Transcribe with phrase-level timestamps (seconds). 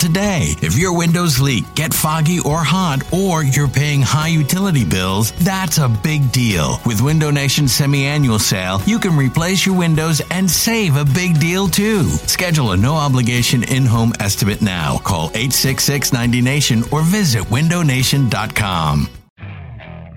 [0.00, 0.54] today.
[0.62, 5.78] If your windows leak, get foggy or hot, or you're paying high utility bills, that's
[5.78, 6.80] a big deal.
[6.86, 11.68] With Window Nation's semi-annual sale, you can replace your windows and save a big deal
[11.68, 12.04] too.
[12.04, 14.98] Schedule a no obligation in-home estimate now.
[14.98, 19.08] Call 866-90Nation or visit windownation.com.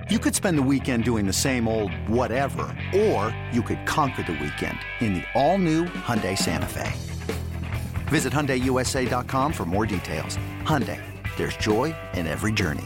[0.10, 4.34] You could spend the weekend doing the same old whatever, or you could conquer the
[4.34, 6.92] weekend in the all-new Hyundai Santa Fe.
[8.06, 10.38] Visit HyundaiUSA.com for more details.
[10.64, 11.00] Hyundai,
[11.38, 12.84] there's joy in every journey.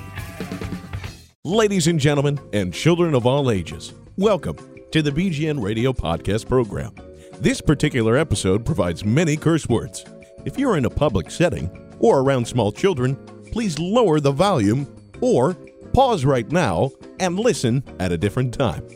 [1.44, 4.58] Ladies and gentlemen, and children of all ages, welcome
[4.92, 6.94] to the BGN Radio Podcast Program.
[7.40, 10.06] This particular episode provides many curse words.
[10.46, 11.70] If you're in a public setting
[12.00, 13.16] or around small children,
[13.52, 14.88] please lower the volume
[15.22, 15.54] or
[15.94, 18.88] pause right now and listen at a different time.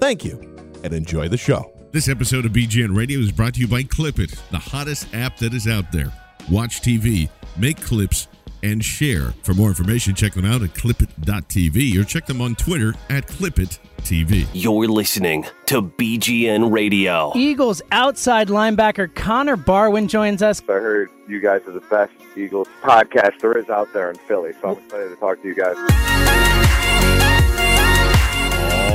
[0.00, 0.38] Thank you
[0.84, 1.75] and enjoy the show.
[1.96, 5.54] This episode of BGN Radio is brought to you by Clipit, the hottest app that
[5.54, 6.12] is out there.
[6.50, 8.28] Watch TV, make clips,
[8.62, 9.32] and share.
[9.42, 14.46] For more information, check them out at clipit.tv or check them on Twitter at clipit.tv.
[14.52, 17.32] You're listening to BGN Radio.
[17.34, 20.60] Eagles outside linebacker Connor Barwin joins us.
[20.68, 24.52] I heard you guys are the best Eagles podcast there is out there in Philly,
[24.60, 25.76] so I'm excited to talk to you guys.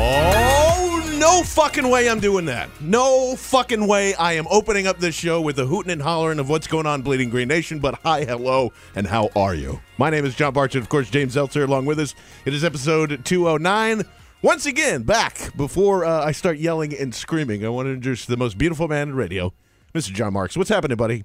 [0.03, 0.70] Oh,
[1.21, 2.67] no fucking way I'm doing that.
[2.81, 6.49] No fucking way I am opening up this show with the hooting and hollering of
[6.49, 7.77] what's going on, Bleeding Green Nation.
[7.77, 9.79] But hi, hello, and how are you?
[9.99, 12.15] My name is John Barch, and of course, James Zeltzer along with us.
[12.43, 14.03] It is episode 209.
[14.41, 18.35] Once again, back before uh, I start yelling and screaming, I want to introduce the
[18.35, 19.53] most beautiful man in radio,
[19.93, 20.11] Mr.
[20.11, 20.57] John Marks.
[20.57, 21.23] What's happening, buddy?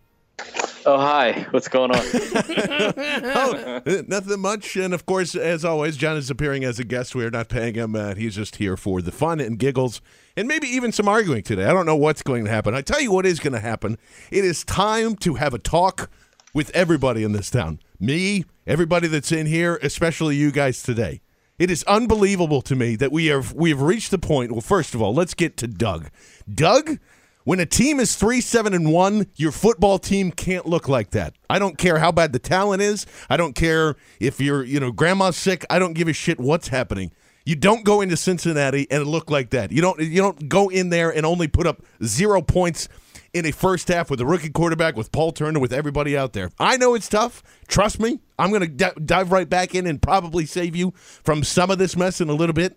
[0.89, 1.47] Oh, hi.
[1.51, 1.99] What's going on?
[2.05, 4.77] oh, nothing much.
[4.77, 7.17] And of course, as always, John is appearing as a guest.
[7.17, 7.97] We are not paying him.
[7.97, 10.01] Uh, he's just here for the fun and giggles
[10.37, 11.65] and maybe even some arguing today.
[11.65, 12.73] I don't know what's going to happen.
[12.73, 13.99] I tell you what is going to happen.
[14.31, 16.09] It is time to have a talk
[16.55, 17.81] with everybody in this town.
[17.99, 21.21] Me, everybody that's in here, especially you guys today.
[21.59, 24.53] It is unbelievable to me that we have we have reached the point.
[24.53, 26.11] Well, first of all, let's get to Doug.
[26.53, 26.99] Doug,
[27.47, 31.33] when a team is three, seven, and one, your football team can't look like that.
[31.49, 33.07] I don't care how bad the talent is.
[33.31, 35.65] I don't care if you're, you know, grandma's sick.
[35.71, 37.13] I don't give a shit what's happening.
[37.45, 39.71] You don't go into Cincinnati and look like that.
[39.71, 40.01] You don't.
[40.01, 42.89] You don't go in there and only put up zero points
[43.33, 46.51] in a first half with a rookie quarterback, with Paul Turner, with everybody out there.
[46.59, 47.45] I know it's tough.
[47.69, 48.19] Trust me.
[48.41, 51.79] I'm going to d- dive right back in and probably save you from some of
[51.79, 52.77] this mess in a little bit.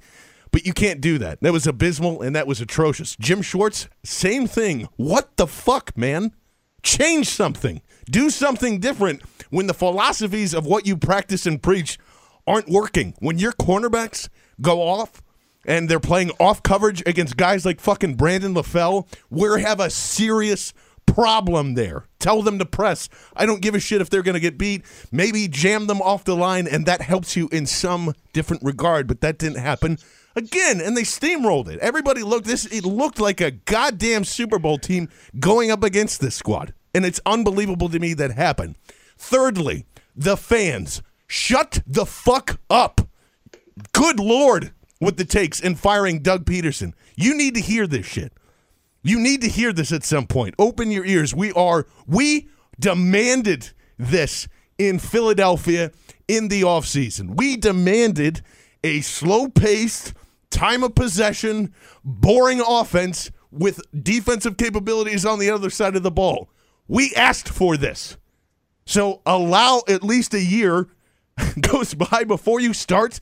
[0.52, 1.42] But you can't do that.
[1.42, 3.16] That was abysmal and that was atrocious.
[3.16, 4.90] Jim Schwartz, same thing.
[4.96, 6.34] What the fuck, man?
[6.82, 7.82] Change something.
[8.10, 12.00] Do something different when the philosophies of what you practice and preach
[12.48, 13.14] aren't working.
[13.20, 14.30] When your cornerbacks
[14.62, 15.22] go off
[15.66, 20.74] and they're playing off coverage against guys like fucking Brandon LaFell, we have a serious
[21.06, 22.06] problem there.
[22.20, 23.10] Tell them to press.
[23.36, 24.84] I don't give a shit if they're going to get beat.
[25.12, 29.22] Maybe jam them off the line, and that helps you in some different regard, but
[29.22, 29.98] that didn't happen
[30.36, 31.80] again, and they steamrolled it.
[31.80, 32.66] Everybody looked this.
[32.66, 35.10] It looked like a goddamn Super Bowl team
[35.40, 38.76] going up against this squad, and it's unbelievable to me that happened.
[39.18, 39.86] Thirdly,
[40.16, 43.02] the fans shut the fuck up.
[43.94, 46.94] Good lord, what the takes in firing Doug Pederson.
[47.16, 48.34] You need to hear this shit.
[49.02, 50.56] You need to hear this at some point.
[50.60, 51.34] Open your ears.
[51.34, 54.48] We are we demanded this
[54.78, 55.92] in Philadelphia
[56.28, 57.38] in the offseason.
[57.38, 58.42] We demanded
[58.84, 60.14] a slow-paced
[60.50, 61.74] time of possession,
[62.04, 66.50] boring offense with defensive capabilities on the other side of the ball.
[66.88, 68.18] We asked for this.
[68.86, 70.88] So allow at least a year
[71.60, 73.20] goes by before you start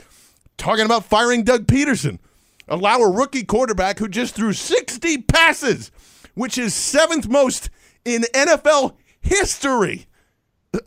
[0.57, 2.19] talking about firing Doug Pederson.
[2.67, 5.91] Allow a rookie quarterback who just threw 60 passes,
[6.33, 7.69] which is seventh most
[8.03, 10.07] in NFL history.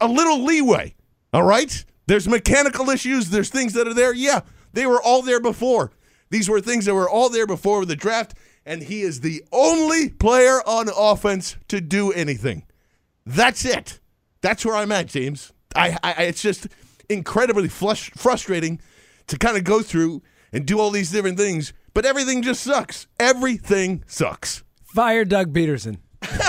[0.01, 0.95] A little leeway.
[1.33, 1.85] All right?
[2.07, 4.13] There's mechanical issues, there's things that are there.
[4.13, 4.41] Yeah,
[4.73, 5.93] they were all there before.
[6.31, 8.35] These were things that were all there before the draft,
[8.65, 12.65] and he is the only player on offense to do anything.
[13.27, 13.99] That's it.
[14.41, 15.53] That's where I'm at, James.
[15.75, 16.69] I, I it's just
[17.09, 18.81] incredibly flush, frustrating
[19.27, 20.23] to kind of go through
[20.53, 23.07] and do all these different things, but everything just sucks.
[23.19, 24.63] Everything sucks.
[24.85, 25.99] Fire Doug Pederson.
[26.23, 26.41] After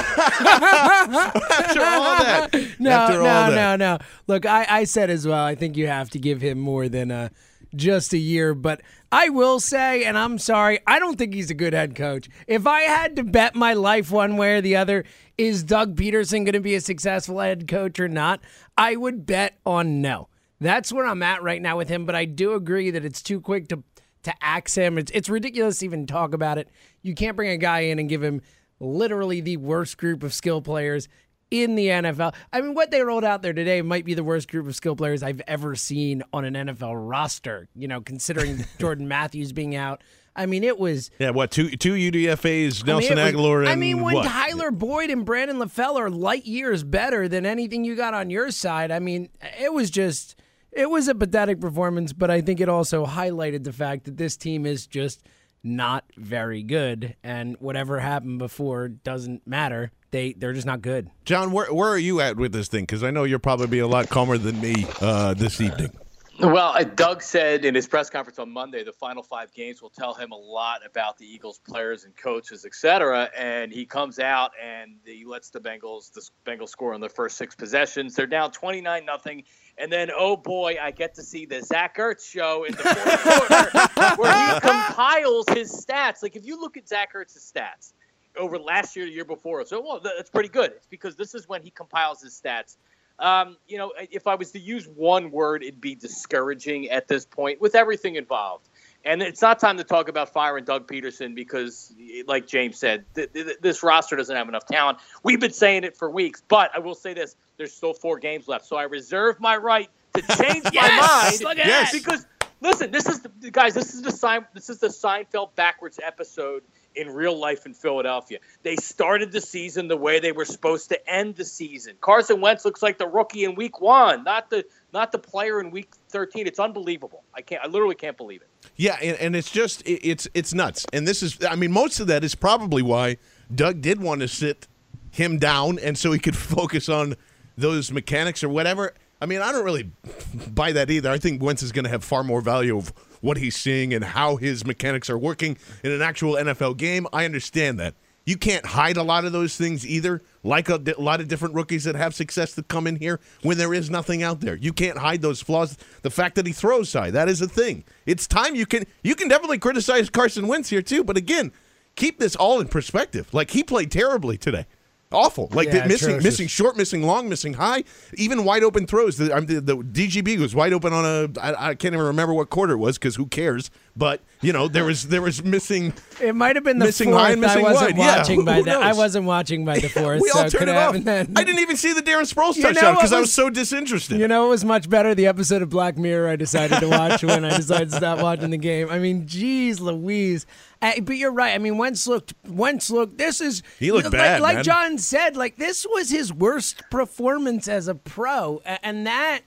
[1.82, 2.50] all that.
[2.80, 3.56] No, After all no, that.
[3.56, 3.98] no, no.
[4.28, 5.44] Look, I, I said as well.
[5.44, 7.30] I think you have to give him more than uh,
[7.76, 8.54] just a year.
[8.54, 8.82] But
[9.12, 12.30] I will say, and I'm sorry, I don't think he's a good head coach.
[12.48, 15.06] If I had to bet my life one way or the other,
[15.38, 18.42] is Doug Pederson going to be a successful head coach or not?
[18.78, 20.28] I would bet on no.
[20.60, 22.06] That's where I'm at right now with him.
[22.06, 23.84] But I do agree that it's too quick to
[24.24, 24.98] to axe him.
[24.98, 26.70] It's it's ridiculous to even talk about it.
[27.02, 28.42] You can't bring a guy in and give him
[28.80, 31.08] literally the worst group of skill players
[31.52, 32.34] in the NFL.
[32.52, 34.96] I mean, what they rolled out there today might be the worst group of skill
[34.96, 37.68] players I've ever seen on an NFL roster.
[37.76, 40.02] You know, considering Jordan Matthews being out.
[40.34, 41.12] I mean, it was.
[41.20, 44.28] Yeah, what two two UDFA's, I mean, Nelson was- Agholor, and I mean, when what?
[44.28, 48.50] Tyler Boyd and Brandon LaFell are light years better than anything you got on your
[48.50, 48.92] side.
[48.92, 50.38] I mean, it was just.
[50.72, 54.38] It was a pathetic performance, but I think it also highlighted the fact that this
[54.38, 55.22] team is just
[55.64, 59.92] not very good, and whatever happened before doesn't matter.
[60.12, 61.10] They they're just not good.
[61.26, 62.84] John, where where are you at with this thing?
[62.84, 65.92] Because I know you'll probably be a lot calmer than me uh, this evening.
[66.40, 69.92] Well, uh, Doug said in his press conference on Monday, the final five games will
[69.92, 73.30] tell him a lot about the Eagles players and coaches, et cetera.
[73.38, 77.38] And he comes out and he lets the Bengals, the Bengals score on their first
[77.38, 78.16] six possessions.
[78.16, 79.44] They're down 29 nothing.
[79.78, 83.90] And then, oh boy, I get to see the Zach Ertz show in the fourth
[83.94, 86.24] quarter where he compiles his stats.
[86.24, 87.94] Like if you look at Zach Ertz's stats
[88.38, 90.72] over last year, the year before, so well, that's pretty good.
[90.72, 92.78] It's because this is when he compiles his stats.
[93.20, 97.26] Um, you know, if I was to use one word, it'd be discouraging at this
[97.26, 98.68] point with everything involved.
[99.06, 101.94] And it's not time to talk about firing Doug Pederson because,
[102.28, 105.00] like James said, th- th- this roster doesn't have enough talent.
[105.24, 108.48] We've been saying it for weeks, but I will say this: there's still four games
[108.48, 111.42] left, so I reserve my right to change Yes!
[111.42, 111.58] my mind.
[111.60, 111.92] Yes!
[111.94, 112.26] because
[112.62, 113.74] listen, this is the guys.
[113.74, 114.46] This is the sign.
[114.54, 116.64] This is the Seinfeld backwards episode
[116.96, 118.40] in real life in Philadelphia.
[118.64, 121.96] They started the season the way they were supposed to end the season.
[122.02, 125.72] Carson Wentz looks like the rookie in week one, not the not the player in
[125.72, 126.48] week 13.
[126.48, 127.24] It's unbelievable.
[127.34, 127.64] I can't.
[127.64, 128.50] I literally can't believe it.
[128.76, 130.86] Yeah, and, and it's just it, it's it's nuts.
[130.94, 133.18] And this is I mean most of that is probably why
[133.54, 134.68] Doug did want to sit
[135.12, 137.16] him down and so he could focus on
[137.58, 138.94] those mechanics or whatever.
[139.22, 139.92] I mean, I don't really
[140.48, 141.12] buy that either.
[141.12, 142.92] I think Wentz is going to have far more value of
[143.22, 147.08] what he's seeing and how his mechanics are working in an actual NFL game.
[147.14, 147.96] I understand that.
[148.26, 151.86] You can't hide a lot of those things either, like a, lot of different rookies
[151.86, 154.56] that have success that come in here when there is nothing out there.
[154.56, 155.76] You can't hide those flaws.
[156.04, 157.84] The fact that he throws high, that is a thing.
[158.06, 161.52] It's time you can you can definitely criticize Carson Wentz here too, but again,
[161.96, 163.34] keep this all in perspective.
[163.34, 164.68] Like he played terribly today.
[165.12, 166.24] Awful, like Yeah, missing, atrocious.
[166.24, 167.84] missing short, missing long, missing high,
[168.16, 169.18] even wide open throws.
[169.18, 171.40] The, the, the DGB was wide open on a.
[171.40, 173.70] I, I can't even remember what quarter it was because who cares?
[173.96, 175.94] But you know there was there was missing.
[176.20, 177.22] It might have been the Missing fourth.
[177.22, 178.06] high and missing I wasn't wide.
[178.06, 178.72] Yeah, watching who- by who the.
[178.80, 180.22] I wasn't watching by the fourth.
[180.22, 180.96] we all could turned it off.
[180.98, 181.34] then.
[181.36, 184.20] I didn't even see the Darren Sproles You touchdown because I was- so disinterested.
[184.20, 187.24] You know, it was much better the episode of Black Mirror I decided to watch
[187.24, 188.90] when I decided to stop watching the game.
[188.90, 190.46] I mean, geez, Louise.
[190.82, 191.54] Uh, but you're right.
[191.54, 192.34] I mean, Wentz looked.
[192.48, 193.18] Wentz looked.
[193.20, 193.62] This is.
[193.80, 194.64] He looked like, bad, Like man.
[194.64, 199.42] John said, like this was his worst performance as a pro, and that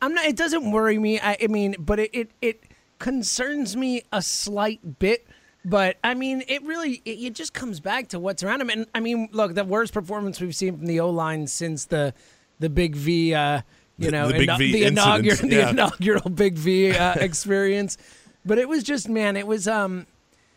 [0.00, 0.26] I'm not.
[0.26, 1.18] It doesn't worry me.
[1.18, 2.62] I, I mean, but it, it it
[3.00, 5.26] concerns me a slight bit.
[5.64, 8.70] But I mean, it really it, it just comes back to what's around him.
[8.70, 12.14] And I mean, look, the worst performance we've seen from the O line since the
[12.60, 13.34] the Big V.
[13.34, 13.62] Uh,
[13.98, 17.14] you The- know, the Big ino- V the, inaugural, incident, the inaugural Big V uh,
[17.20, 17.98] experience.
[18.46, 20.06] But it was just, man, it was um,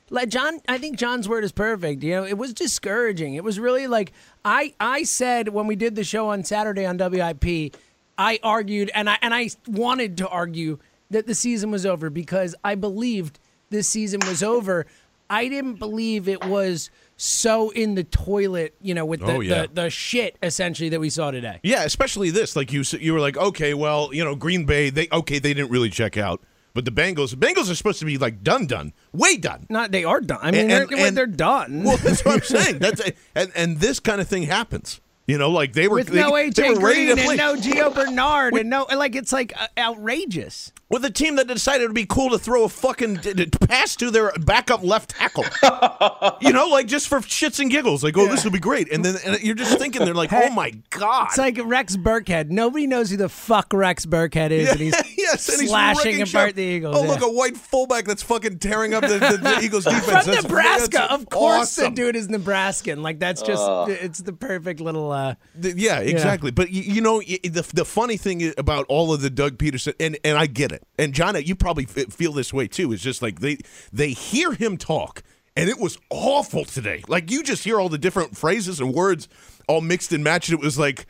[0.10, 0.62] like John.
[0.70, 2.02] I think John's word is perfect.
[2.04, 3.34] You know, it was discouraging.
[3.36, 4.14] It was really like
[4.46, 7.76] I I said when we did the show on Saturday on WIP,
[8.18, 10.80] I argued and I and I wanted to argue
[11.12, 14.86] that the season was over because I believed this season was over.
[15.30, 19.40] I didn't believe it was so in the toilet, you know, with oh, the, Oh,
[19.40, 19.62] yeah.
[19.64, 21.60] the, the shit essentially that we saw today.
[21.64, 22.56] Yeah, especially this.
[22.56, 24.90] Like you, you were like, okay, well, you know, Green Bay.
[24.90, 26.42] They okay, they didn't really check out,
[26.74, 29.66] but the Bengals, the Bengals are supposed to be like done, done, way done.
[29.70, 30.40] Not they are done.
[30.42, 31.84] I mean, And- they're, and- they're done.
[31.84, 32.80] Well, that's what I'm saying.
[32.80, 33.02] That's
[33.34, 35.00] and and this kind of thing happens.
[35.26, 37.38] You know, like they were with they, no they AJ were ready Green to play.
[37.38, 40.74] and no Gio Bernard and no like it's like uh, outrageous.
[40.90, 43.96] with a team that decided it'd be cool to throw a fucking d- d- pass
[43.96, 45.46] to their backup left tackle.
[46.42, 48.04] you know, like just for shits and giggles.
[48.04, 48.92] Like, oh, this will be great.
[48.92, 51.28] And then and you're just thinking, they're like, Hey, oh my god.
[51.30, 52.50] It's like Rex Burkhead.
[52.50, 54.96] Nobody knows who the fuck Rex Burkhead is, and he's
[55.34, 56.96] yes, and he's slashing wrecking apart the Eagles.
[56.98, 57.10] Oh, yeah.
[57.12, 60.06] look, a white fullback that's fucking tearing up the, the, the Eagles defense.
[60.06, 61.78] From That's- Nebraska, that's of course.
[61.78, 61.96] awesome.
[61.96, 63.02] The dude is Nebraskan.
[63.02, 65.12] Like that's just it's the perfect little.
[65.12, 66.52] uh Th- Yeah, exactly.
[66.52, 70.18] But you, you know, the the funny thing about all of the Doug Pederson, and
[70.24, 72.92] and I get it, and John, you probably feel this way too.
[72.92, 73.58] Is just like they
[73.92, 75.24] they hear him talk,
[75.56, 77.04] and it was awful today.
[77.08, 79.28] Like you just hear all the different phrases and words
[79.68, 80.52] all mixed and matched.
[80.52, 81.06] It was like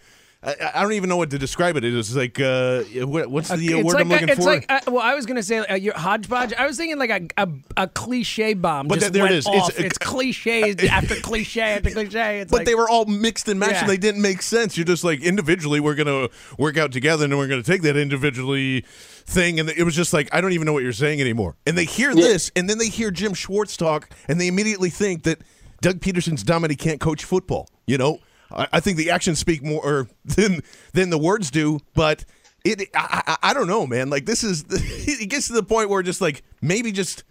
[0.45, 1.85] I, I don't even know what to describe it.
[1.85, 4.43] It was like uh, what, what's the uh, it's word like I'm looking a, it's
[4.43, 4.51] for?
[4.53, 6.53] like uh, well, I was gonna say uh, your hodgepodge.
[6.53, 8.87] I was thinking like a a, a cliche bomb.
[8.87, 9.35] But just there went.
[9.35, 9.79] It's- Off.
[9.79, 12.39] it- It's, cliches after cliche after cliche.
[12.41, 13.79] It's but like, they were all mixed and matched, Yeah.
[13.81, 14.75] and they didn't make sense.
[14.77, 17.95] You're just like individually, we're gonna work out together, and then we're gonna take that
[17.95, 18.81] individually
[19.25, 21.55] thing, and it was just like I don't even know what you're saying anymore.
[21.65, 25.23] And they hear this, and then they hear Jim Schwartz talk, and they immediately think
[25.23, 25.39] that
[25.81, 27.69] Doug Pederson's dumb and he can't coach football.
[27.85, 28.19] You know,
[28.55, 30.61] I, I think the actions speak more than
[30.93, 32.25] than the words do, but.
[32.65, 34.09] It, I, I, I don't know, man.
[34.09, 37.25] Like this is, it gets to the point where just like maybe just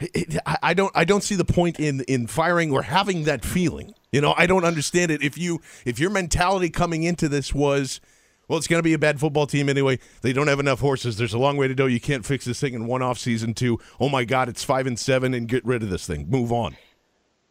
[0.00, 3.94] it, I don't I don't see the point in in firing or having that feeling.
[4.12, 5.22] You know, I don't understand it.
[5.22, 8.00] If you if your mentality coming into this was,
[8.46, 9.98] well, it's going to be a bad football team anyway.
[10.22, 11.16] They don't have enough horses.
[11.16, 11.86] There's a long way to go.
[11.86, 13.54] You can't fix this thing in one off season.
[13.54, 16.30] To oh my god, it's five and seven, and get rid of this thing.
[16.30, 16.76] Move on.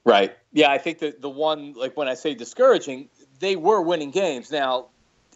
[0.07, 0.37] Right.
[0.53, 3.09] Yeah, I think that the one like when I say discouraging,
[3.39, 4.49] they were winning games.
[4.49, 4.87] Now,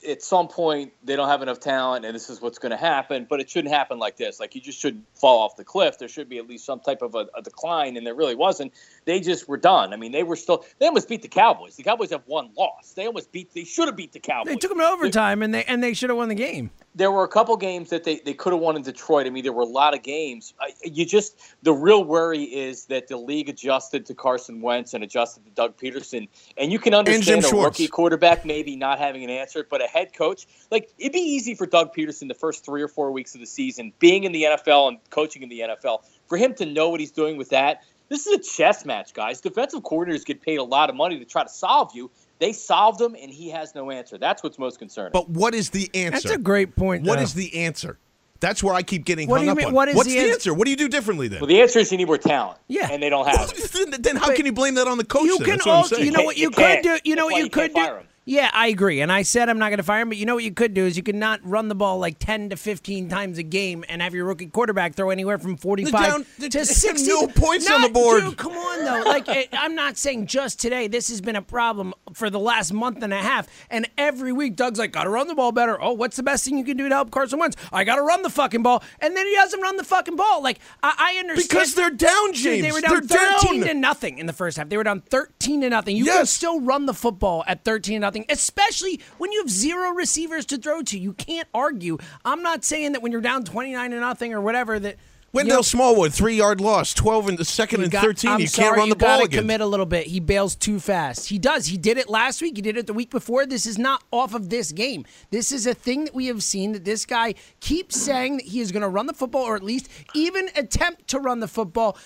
[0.08, 3.28] at some point they don't have enough talent and this is what's going to happen,
[3.30, 4.40] but it shouldn't happen like this.
[4.40, 6.00] Like you just shouldn't fall off the cliff.
[6.00, 8.74] There should be at least some type of a, a decline and there really wasn't.
[9.04, 9.94] They just were done.
[9.94, 11.76] I mean, they were still they almost beat the Cowboys.
[11.76, 12.94] The Cowboys have one loss.
[12.94, 14.54] They almost beat they should have beat the Cowboys.
[14.54, 16.72] they took them to overtime and they and they should have won the game.
[16.94, 19.26] There were a couple games that they, they could have won in Detroit.
[19.26, 20.54] I mean, there were a lot of games.
[20.60, 25.04] I, you just the real worry is that the league adjusted to Carson Wentz and
[25.04, 27.80] adjusted to Doug Pederson, and you can understand a Schwartz.
[27.80, 31.56] rookie quarterback maybe not having an answer, but a head coach like it'd be easy
[31.56, 34.44] for Doug Pederson the first three or four weeks of the season, being in the
[34.44, 37.84] NFL and coaching in the NFL, for him to know what he's doing with that.
[38.12, 39.40] This is a chess match, guys.
[39.40, 42.12] Defensive coordinators get paid a lot of money to try to solve you.
[42.42, 44.18] They solved him, and he has no answer.
[44.18, 45.12] That's what's most concerning.
[45.14, 46.28] But what is the answer?
[46.28, 47.04] That's a great point.
[47.06, 47.24] What though.
[47.24, 48.00] is the answer?
[48.40, 49.74] That's where I keep getting What hung do you up mean- on.
[49.74, 50.54] what is What's the the, ans- answer?
[50.56, 51.40] What do you do differently then?
[51.42, 52.58] Well, the answer is you need more talent.
[52.68, 52.90] Yeah.
[52.92, 53.72] and they don't have it.
[53.92, 55.26] then, then how can you blame that on the coach?
[55.26, 55.46] You then?
[55.46, 56.84] can That's what I'm also, you know what you, You could can't.
[56.84, 56.98] do.
[57.04, 57.80] You know That's what you you could do.
[57.80, 58.08] fire him.
[58.24, 59.02] Yeah, I agree.
[59.02, 60.76] And I said I'm not going to fire him, but you know what you could
[60.76, 63.84] do is you could not run the ball like 10 to 15 times a game
[63.90, 65.92] and have your rookie quarterback throw anywhere from 45
[66.40, 67.08] down- to 60.
[67.08, 68.24] no points on the board.
[68.24, 69.10] Dude, come on though.
[69.10, 70.88] Like it, I'm not saying just today.
[70.88, 73.48] This has been a problem for the last month and a half.
[73.72, 76.46] And every week Doug's like, "Got to run the ball better." Oh, what's the best
[76.46, 77.58] thing you can do to help Carson Wentz?
[77.74, 78.84] I got to run the fucking ball.
[79.00, 80.44] And then he doesn't run the fucking ball.
[80.44, 83.68] Like I, I understand Because they're down, Dude, they were down They're 13 down.
[83.70, 84.70] to nothing in the first half.
[84.70, 85.98] They were down 13 to nothing.
[85.98, 89.92] You can still run the football at 13 to nothing, especially when you have zero
[89.92, 90.98] receivers to throw to.
[91.00, 91.98] You can't argue.
[92.26, 94.98] I'm not saying that when you're down 29 to nothing or whatever that
[95.34, 98.32] Wendell you know, Smallwood, three yard loss, twelve in the second and got- thirteen.
[98.32, 99.40] I'm you sorry, can't run you the ball again.
[99.40, 100.08] commit a little bit.
[100.08, 101.30] He bails too fast.
[101.30, 101.68] He does.
[101.68, 102.58] He did it last week.
[102.58, 103.46] He did it the week before.
[103.46, 105.06] This is not off of this game.
[105.30, 108.60] This is a thing that we have seen that this guy keeps saying that he
[108.60, 111.98] is going to run the football or at least even attempt to run the football,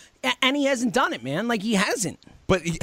[0.43, 1.47] and he hasn't done it, man.
[1.47, 2.19] Like he hasn't.
[2.45, 2.77] But he-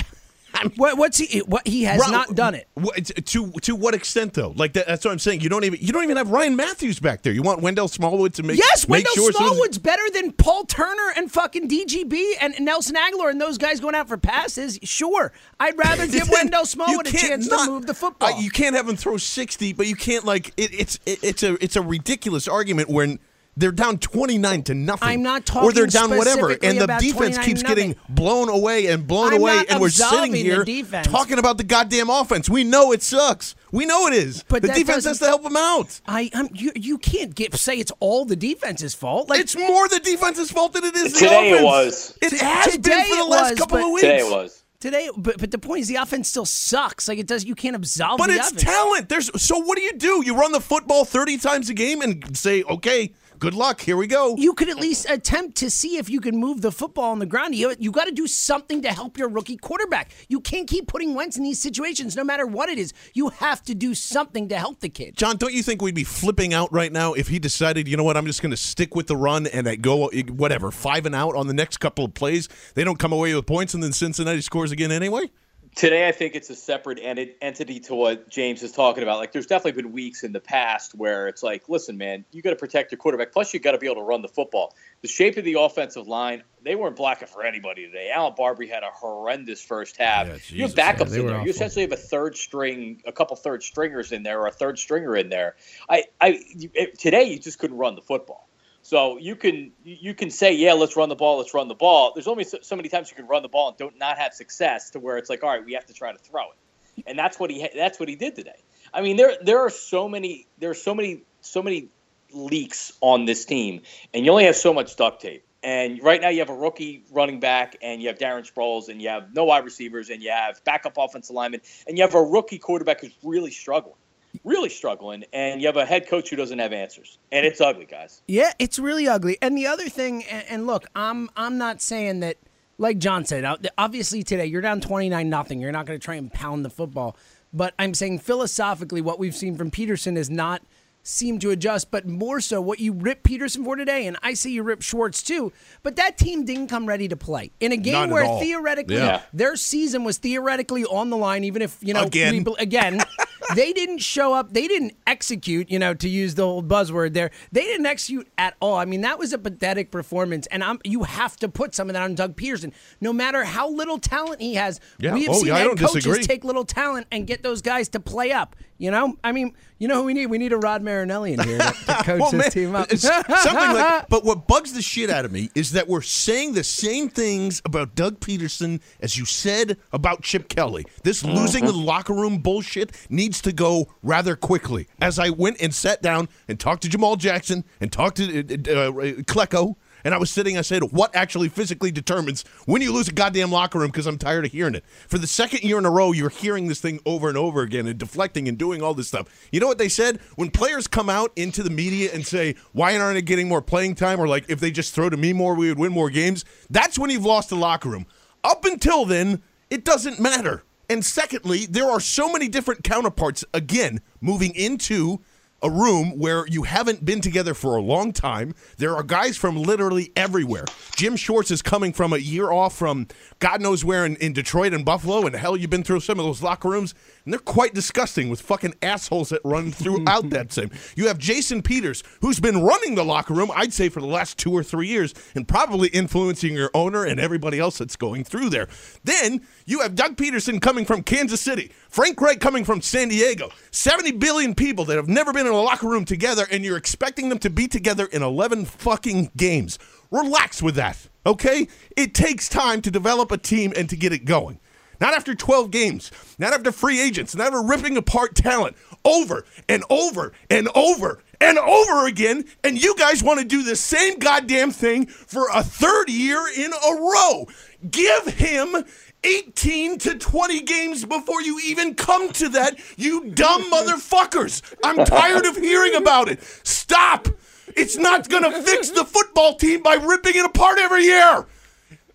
[0.76, 1.40] What, what's he?
[1.40, 2.68] What he has not done it.
[2.75, 4.52] What- to to what extent though?
[4.56, 5.40] Like that, that's what I'm saying.
[5.40, 7.32] You don't even you don't even have Ryan Mathews back there.
[7.32, 10.02] You want Wendell Smallwood to make Yes, make Wendell sure as soon as- Smallwood's better
[10.12, 14.16] than Paul Turner and fucking DGB and Nelson Agholor and those guys going out for
[14.18, 14.78] passes.
[14.82, 18.35] Sure, I'd rather give Wendell Smallwood a chance not- to move the football.
[18.35, 21.42] Uh, you can't have him throw sixty, but you can't like it, it's it, it's
[21.42, 23.18] a it's a ridiculous argument when
[23.56, 25.09] they're down twenty nine to nothing.
[25.09, 28.87] I'm not talking or they're down whatever, and the defense 29 keeps getting blown away
[28.87, 30.64] and blown I'm away, not and we're sitting here
[31.02, 32.49] talking about the goddamn offense.
[32.49, 33.54] We know it sucks.
[33.71, 34.42] We know it is.
[34.49, 36.00] But the defense has to help them out.
[36.06, 39.28] I I'm, you you can't get say it's all the defense's fault.
[39.28, 41.30] Like It's more the defense's fault than it is the offense.
[41.30, 42.18] Today it was.
[42.23, 44.02] It has today been for the last was, couple of weeks.
[44.02, 44.62] Today it was.
[44.80, 47.09] today, but but the point is the offense still sucks.
[47.09, 47.44] Like it does.
[47.44, 48.18] You can't absolve.
[48.18, 48.62] But the it's offense.
[48.62, 49.09] talent.
[49.09, 50.23] There's so what do you do?
[50.25, 53.80] You run the football 30 times a game and say, "Okay, good luck.
[53.80, 56.70] Here we go." You could at least attempt to see if you can move the
[56.70, 57.54] football on the ground.
[57.54, 60.12] You you got to do something to help your rookie quarterback.
[60.28, 62.92] You can't keep putting Wentz in these situations, no matter what it is.
[63.14, 65.16] You have to do something to help the kid.
[65.16, 68.04] John, don't you think we'd be flipping out right now if he decided, you know
[68.04, 71.14] what, I'm just going to stick with the run and I go whatever, five and
[71.14, 72.49] out on the next couple of plays.
[72.75, 75.30] They don't come away with points and then Cincinnati scores again anyway?
[75.75, 79.17] Today, I think it's a separate enti- entity to what James is talking about.
[79.19, 82.50] Like, there's definitely been weeks in the past where it's like, listen, man, you got
[82.50, 83.33] to protect your quarterback.
[83.33, 84.75] Plus, you got to be able to run the football.
[85.00, 88.11] The shape of the offensive line, they weren't blocking for anybody today.
[88.14, 90.26] Allen Barbre had a horrendous first half.
[90.26, 91.43] Yeah, you have backups yeah, in there.
[91.43, 94.79] You essentially have a third string, a couple third stringers in there, or a third
[94.79, 95.57] stringer in there.
[95.88, 98.47] I, I, you- it- today you just couldn't run the football.
[98.83, 102.12] So you can you can say, yeah, let's run the ball, let's run the ball.
[102.15, 104.35] There's only so, so many times you can run the ball and don't not have
[104.35, 107.17] success to where it's like, all right, we have to try to throw it, and
[107.17, 108.61] that's what he that's what he did today.
[108.93, 111.89] I mean, there there are so many there are so many so many
[112.33, 115.45] leaks on this team, and you only have so much duct tape.
[115.65, 119.01] And right now you have a rookie running back, and you have Darren Sproles, and
[119.01, 122.23] you have no wide receivers, and you have backup offensive linemen, and you have a
[122.23, 123.95] rookie quarterback who's really struggling,
[124.44, 127.84] really struggling, and you have a head coach who doesn't have answers, and it's ugly,
[127.87, 128.22] guys.
[128.26, 129.38] Yeah, it's really ugly.
[129.42, 132.37] And the other thing, and, and look, I'm I'm not saying that,
[132.78, 135.61] like John said, uh, obviously today you're down 29 nothing.
[135.61, 137.16] You're not going to try and pound the football,
[137.52, 140.62] but I'm saying philosophically, what we've seen from Pederson is not
[141.04, 144.52] seem to adjust, but more so what you rip Pederson for today, and I see
[144.52, 145.52] you rip Schwartz too.
[145.82, 148.38] But that team didn't come ready to play in a game Not where all.
[148.40, 149.22] theoretically Yeah.
[149.32, 152.44] their season was theoretically on the line, even if you know Again.
[152.44, 153.02] we- again.
[153.54, 154.52] they didn't show up.
[154.52, 155.71] They didn't execute.
[155.71, 158.76] You know, to use the old buzzword there, they didn't execute at all.
[158.76, 161.94] I mean, that was a pathetic performance, and I'm you have to put some of
[161.94, 162.73] that on Doug Pederson.
[163.00, 165.14] No matter how little talent he has, Yeah.
[165.14, 166.23] we have Oh, seen yeah, head coaches disagree.
[166.25, 168.56] take little talent and get those guys to play up.
[168.78, 170.27] You know, I mean, you know who we need?
[170.27, 172.89] We need a Rod Marinelli in here to, to coach Well, this man, team up.
[172.93, 174.07] something like.
[174.09, 177.61] But what bugs the shit out of me is that we're saying the same things
[177.65, 180.85] about Doug Pederson as you said about Chip Kelly.
[181.03, 184.87] This losing the locker room bullshit needs to go rather quickly.
[185.01, 188.39] As I went and sat down and talked to Jamaal Jackson and talked to uh,
[188.39, 188.93] uh,
[189.25, 189.75] Klecko.
[190.04, 193.50] And I was sitting, I said, what actually physically determines when you lose a goddamn
[193.50, 193.88] locker room?
[193.90, 194.85] Because I'm tired of hearing it.
[195.09, 197.87] For the second year in a row, you're hearing this thing over and over again
[197.87, 199.28] and deflecting and doing all this stuff.
[199.52, 200.21] You know what they said?
[200.37, 203.94] When players come out into the media and say, why aren't I getting more playing
[203.94, 204.21] time?
[204.21, 206.44] Or like, if they just throw to me more, we would win more games.
[206.71, 208.06] That's when you've lost the locker room.
[208.44, 210.64] Up until then, it doesn't matter.
[210.90, 215.21] And secondly, there are so many different counterparts, again, moving into
[215.62, 218.54] a room where you haven't been together for a long time.
[218.78, 220.64] There are guys from literally everywhere.
[220.97, 223.07] Jim Schwartz is coming from a year off from
[223.38, 226.25] God knows where in, in Detroit and Buffalo, and hell, you've been through some of
[226.25, 230.71] those locker rooms, and they're quite disgusting with fucking assholes that run throughout that same.
[230.97, 234.38] You have Jason Peters, who's been running the locker room, I'd say, for the last
[234.38, 238.50] two or three years, and probably influencing your owner and everybody else that's going through
[238.50, 238.69] there.
[239.04, 243.50] Then you have Doug Pederson coming from Kansas City, Frank Reich coming from San Diego,
[243.71, 247.28] 70 billion people that have never been in a locker room together, and you're expecting
[247.28, 249.78] them to be together in 11 fucking games.
[250.11, 251.68] Relax with that, okay?
[251.96, 254.59] It takes time to develop a team and to get it going.
[255.00, 259.83] Not after 12 games, not after free agents, not after ripping apart talent over and
[259.90, 262.44] over and over and over again.
[262.62, 266.72] And you guys want to do the same goddamn thing for a third year in
[266.72, 267.48] a row.
[267.90, 268.85] Give him
[269.24, 274.62] 18 to 20 games before you even come to that, you dumb motherfuckers.
[274.85, 276.42] I'm tired of hearing about it.
[276.64, 277.28] Stop.
[277.76, 281.46] It's not going to fix the football team by ripping it apart every year.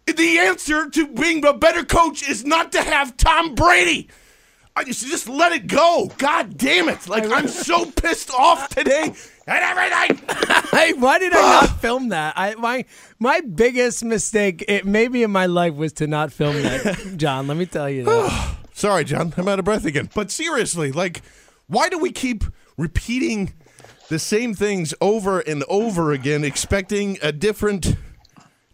[0.05, 4.07] The answer to being a better coach is not to have Tom Brady.
[4.75, 6.11] I just just let it go.
[6.19, 7.09] God damn it!
[7.09, 9.15] Like I'm so pissed off today
[9.47, 10.23] and everything.
[10.71, 12.33] Hey, why did I not film that?
[12.37, 12.85] I my
[13.19, 17.47] my biggest mistake, it, maybe in my life, was to not film that, John.
[17.47, 18.57] Let me tell you that.
[18.73, 19.33] Sorry, John.
[19.37, 20.09] I'm out of breath again.
[20.13, 21.23] But seriously, like,
[21.67, 22.43] why do we keep
[22.77, 23.53] repeating
[24.09, 27.95] the same things over and over again, expecting a different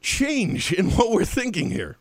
[0.01, 1.97] change in what we're thinking here?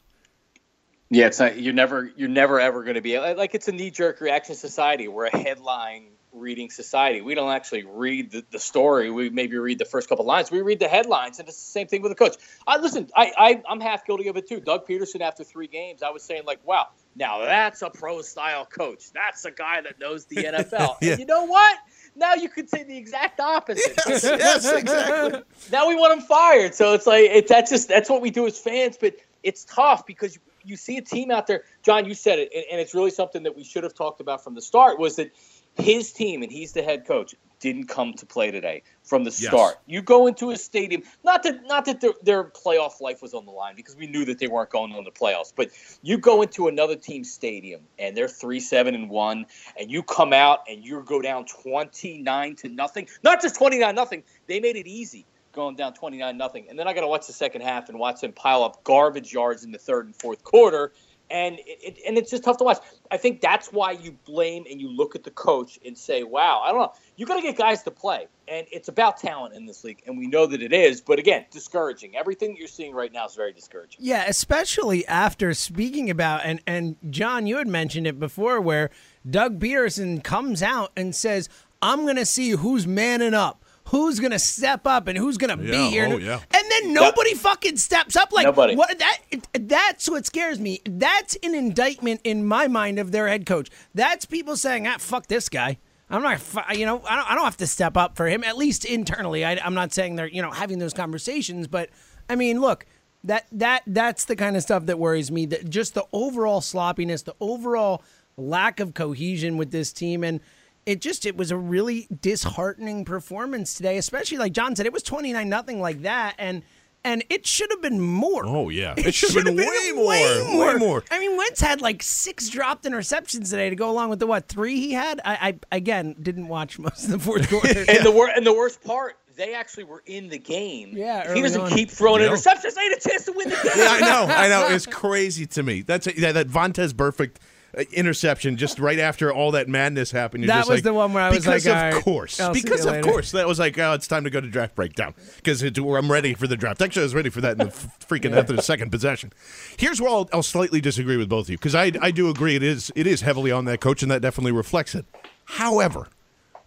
[1.11, 1.61] Yeah, it's not.
[1.61, 2.11] You're never.
[2.17, 5.07] You're never ever going to be like it's a knee jerk reaction society.
[5.07, 7.21] We're a headline reading society.
[7.21, 9.11] We don't actually read the, the story.
[9.11, 10.51] We maybe read the first couple lines.
[10.51, 12.37] We read the headlines, and it's the same thing with the coach.
[12.67, 13.09] I listen.
[13.15, 14.61] I, I I'm half guilty of it too.
[14.61, 18.65] Doug Pederson, after three games, I was saying like, wow, now that's a pro style
[18.65, 19.13] coach.
[19.13, 20.97] That's a guy that knows the NFL.
[21.01, 21.11] Yeah.
[21.11, 21.79] And you know what?
[22.17, 23.99] Now you could say the exact opposite.
[24.07, 25.43] Yes, yes, exactly.
[25.71, 26.75] now we want him fired.
[26.75, 28.97] So it's like it's that's just that's what we do as fans.
[29.01, 31.65] But it's tough because you, you see a team out there.
[31.83, 34.45] John, you said it, and, and it's really something that we should have talked about
[34.45, 34.99] from the start.
[34.99, 35.33] Was that
[35.77, 39.47] his team and he's the head coach didn't come to play today from the Yes.
[39.47, 39.77] start.
[39.87, 43.47] You go into a stadium, not that not that their, their playoff life was on
[43.47, 45.71] the line because we knew that they weren't going on the playoffs, but
[46.03, 49.47] you go into another team's stadium and they're three seven and one,
[49.79, 53.09] and you come out and you go down twenty nine to nothing.
[53.23, 54.25] Not just twenty nine nothing.
[54.49, 57.29] They made it easy going down twenty nine nothing, and then I got to watch
[57.29, 60.43] the second half and watch them pile up garbage yards in the third and fourth
[60.43, 60.93] quarter.
[61.33, 62.79] And it, and it's just tough to watch.
[63.11, 66.61] I think that's why you blame and you look at the coach and say, "Wow,
[66.63, 66.93] I don't know.
[67.17, 70.19] You got to get guys to play, and it's about talent in this league, and
[70.19, 71.01] we know that it is.
[71.01, 72.17] But again, discouraging.
[72.17, 74.01] Everything you're seeing right now is very discouraging.
[74.03, 78.91] Yeah, especially after speaking about and and John, you had mentioned it before, where
[79.29, 81.49] Doug Pederson comes out and says,
[81.81, 85.71] "I'm going to see who's manning up." Who's gonna step up and who's gonna Yeah,
[85.71, 86.07] be here?
[86.11, 86.41] oh, yeah.
[86.55, 88.33] And then nobody fucking steps up.
[88.33, 88.75] Like Nobody.
[88.77, 88.99] what?
[88.99, 89.19] That
[89.53, 90.81] that's what scares me.
[90.85, 93.69] That's an indictment in my mind of their head coach.
[93.95, 95.79] That's people saying, "Ah, fuck this guy."
[96.11, 98.45] I'm not, fu- you know, I don't, I don't have to step up for him.
[98.45, 101.89] At least internally, I, I'm not saying they're, you know, having those conversations, but
[102.29, 102.85] I mean, look,
[103.25, 105.47] that that that's the kind of stuff that worries me.
[105.47, 108.03] That just the overall sloppiness, the overall
[108.37, 110.41] lack of cohesion with this team, and
[110.87, 113.97] it just it was a really disheartening performance today.
[113.99, 116.63] Especially like John said, it was twenty nine nothing like that, and
[117.05, 118.45] and it should have been more.
[118.47, 120.67] Oh yeah, It it should have been, way more, way more.
[120.67, 121.05] way more.
[121.11, 124.49] I mean, Wentz had like six dropped interceptions today to go along with the what
[124.49, 125.21] three he had.
[125.25, 127.85] I, I again didn't watch most of the fourth quarter.
[127.89, 130.97] And the wor- and the worst part, they actually were in the game.
[130.97, 131.71] Yeah, early he doesn't on.
[131.71, 132.29] keep throwing Yeah.
[132.29, 132.75] interceptions.
[132.75, 133.73] They had a chance to win the game.
[133.77, 134.75] Yeah, I know, I know.
[134.75, 135.83] It's crazy to me.
[135.83, 137.37] That's a, yeah, that Vontaze Burfict
[137.77, 140.47] Uh, interception just right after all that madness happened.
[140.47, 142.85] That was like, the one where I was because like, of right, course, I'll because
[142.85, 143.09] of later.
[143.09, 146.35] course, that was like, oh, it's time to go to draft breakdown because I'm ready
[146.35, 146.83] for the draft.
[146.83, 147.65] Actually, I was ready for that in the
[148.07, 149.33] freaking after the second possession.
[149.79, 152.57] Here's where I'll, I'll slightly disagree with both of you because I I do agree
[152.57, 155.07] it is it is heavily on that coach and that definitely reflects it.
[155.47, 156.09] However,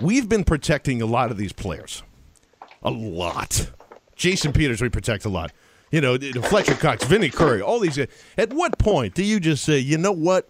[0.01, 2.01] we've been protecting a lot of these players
[2.81, 3.69] a lot.
[4.15, 5.51] Jason Peters, we protect a lot.
[5.91, 7.99] You know, Fletcher Cox, Vinny Curry, all these.
[7.99, 10.49] At what point do you just say, you know what?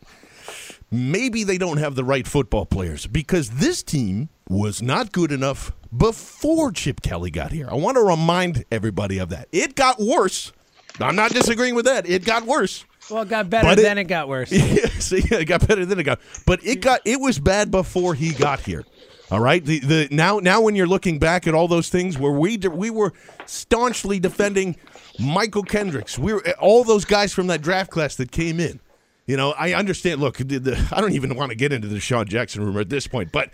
[0.92, 5.72] Maybe they don't have the right football players because this team was not good enough
[5.96, 7.68] before Chip Kelly got here.
[7.70, 9.48] I want to remind everybody of that.
[9.52, 10.52] It got worse.
[11.00, 12.08] I'm not disagreeing with that.
[12.08, 12.86] It got worse.
[13.10, 14.52] well, it got better, But then it got worse.
[14.52, 18.14] Yeah, see, it got better than it got, but it got it was bad before
[18.14, 18.84] he got here.
[19.32, 22.32] All right, the the now now when you're looking back at all those things where
[22.32, 23.12] we we were
[23.48, 24.76] staunchly defending
[25.20, 28.80] Mychal Kendricks, we were all those guys from that draft class that came in.
[29.26, 30.22] You know, I understand.
[30.22, 32.90] Look, the, the, I don't even want to get into the Sean Jackson rumor at
[32.90, 33.50] this point, but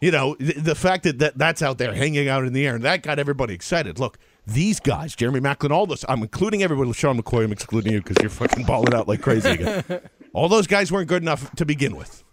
[0.00, 2.74] you know, the, the fact that, that that's out there hanging out in the air
[2.74, 3.98] and that got everybody excited.
[3.98, 8.02] Look, these guys, Jeremy Maclin, all those, I'm including everybody, Sean McCoy, I'm excluding you
[8.02, 9.84] because you're fucking balling out like crazy again.
[10.32, 12.24] all those guys weren't good enough to begin with.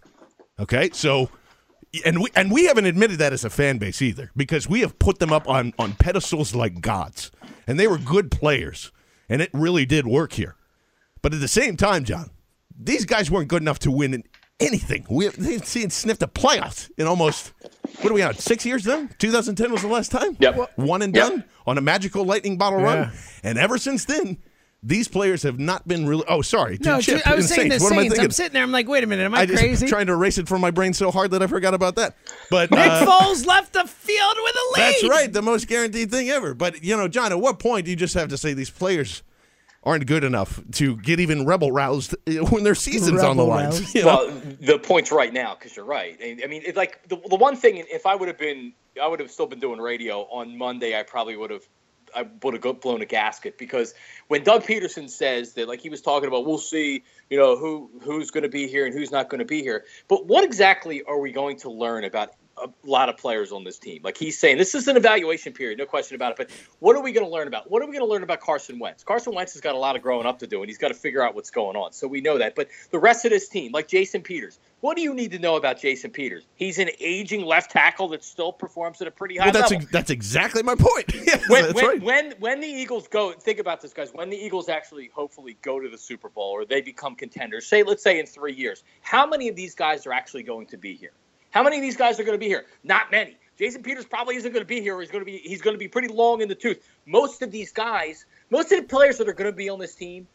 [0.58, 1.30] Okay, so.
[2.04, 4.98] And we and we haven't admitted that as a fan base either, because we have
[4.98, 7.30] put them up on, on pedestals like gods,
[7.66, 8.92] and they were good players,
[9.26, 10.54] and it really did work here.
[11.22, 12.28] But at the same time, John,
[12.78, 14.24] these guys weren't good enough to win in
[14.60, 15.06] anything.
[15.10, 17.52] We have they've seen sniffed a playoffs in almost
[18.00, 19.10] what are we on six years then?
[19.18, 20.36] 2010 was the last time.
[20.40, 20.72] Yep.
[20.76, 21.28] One and Yep.
[21.28, 22.84] done on a magical lightning bottle Yeah.
[22.86, 23.12] run,
[23.42, 24.38] and ever since then,
[24.82, 26.24] these players have not been really.
[26.28, 27.78] Oh, sorry, No, Chip I was saying Saints.
[27.78, 28.14] the What am I Saints.
[28.14, 28.24] thinking?
[28.26, 28.62] I'm sitting there.
[28.62, 29.24] I'm like, wait a minute.
[29.24, 29.86] Am I, I just crazy?
[29.88, 32.14] trying to erase it from my brain so hard that I forgot about that.
[32.48, 34.94] But Nick uh, Foles left the field with a lead.
[34.94, 36.54] that's right, the most guaranteed thing ever.
[36.54, 39.22] But you know, John, at what point do you just have to say these players
[39.88, 42.14] aren't good enough to get even rebel roused
[42.50, 43.72] when their season's on the line?
[43.94, 44.06] You know?
[44.06, 46.16] Well, the point's right now because you're right.
[46.22, 47.84] I I mean, it's like the, the one thing.
[47.90, 50.98] If I would have been, I would have still been doing radio on Monday.
[50.98, 51.62] I probably would have,
[52.14, 53.94] I would have blown a gasket because
[54.28, 57.90] when Doug Pederson says that, like he was talking about, we'll see, you know, who
[58.02, 59.84] who's going to be here and who's not going to be here.
[60.06, 62.30] But what exactly are we going to learn about
[62.64, 64.00] a lot of players on this team?
[64.02, 66.36] Like he's saying, this is an evaluation period, no question about it.
[66.38, 67.70] But what are we going to learn about?
[67.70, 69.04] What are we going to learn about Carson Wentz?
[69.04, 70.94] Carson Wentz has got a lot of growing up to do, and he's got to
[70.94, 71.92] figure out what's going on.
[71.92, 72.54] So we know that.
[72.54, 75.56] But the rest of this team, like Jason Peters, what do you need to know
[75.56, 76.44] about Jason Peters?
[76.54, 79.82] He's an aging left tackle that still performs at a pretty high Well, that's level.
[79.84, 81.12] ex- that's exactly my point.
[81.48, 82.02] When, when, right.
[82.02, 84.10] when when the Eagles go, think about this, guys.
[84.12, 87.82] When the Eagles actually, hopefully, go to the Super Bowl or they become contenders, say,
[87.82, 90.94] let's say in three years, how many of these guys are actually going to be
[90.94, 91.12] here?
[91.50, 92.66] How many of these guys are going to be here?
[92.84, 93.36] Not many.
[93.58, 95.00] Jason Peters probably isn't going to be here.
[95.00, 96.80] He's going to be he's going to be pretty long in the tooth.
[97.06, 99.94] Most of these guys, most of the players that are going to be on this
[99.94, 100.28] team,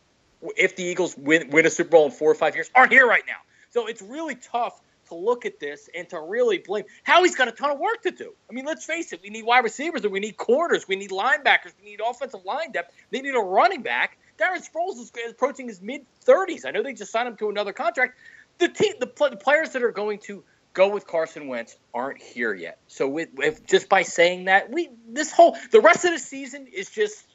[0.58, 3.08] if the Eagles win win a Super Bowl in four or five years, aren't here
[3.08, 3.38] right now.
[3.70, 6.84] So it's really tough to look at this and to really blame.
[7.04, 8.34] Howie's got a ton of work to do.
[8.50, 9.22] I mean, let's face it.
[9.22, 10.88] We need wide receivers and we need corners.
[10.88, 11.74] We need linebackers.
[11.82, 12.94] We need offensive line depth.
[13.12, 14.18] They need a running back.
[14.40, 16.66] Darren Sproles is approaching his mid 30s.
[16.66, 18.18] I know they just signed him to another contract.
[18.58, 20.44] The team, the, pl- the players that are going to
[20.74, 22.80] go with Carson Wentz aren't here yet.
[22.88, 26.68] So with, if, just by saying that, we this whole the rest of the season
[26.74, 27.26] is just.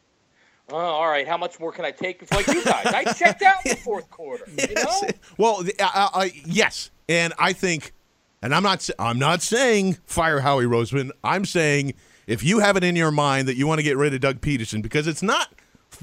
[0.70, 1.27] Oh, all right.
[1.27, 2.87] How much more can I take before like you guys?
[2.87, 4.44] I checked out in the fourth quarter.
[4.59, 5.01] You know?
[5.38, 7.94] Well, I, I- yes, and I think,
[8.42, 11.11] and I'm not, I'm not saying fire Howie Roseman.
[11.24, 11.94] I'm saying
[12.27, 14.42] if you have it in your mind that you want to get rid of Doug
[14.42, 15.48] Pederson, because it's not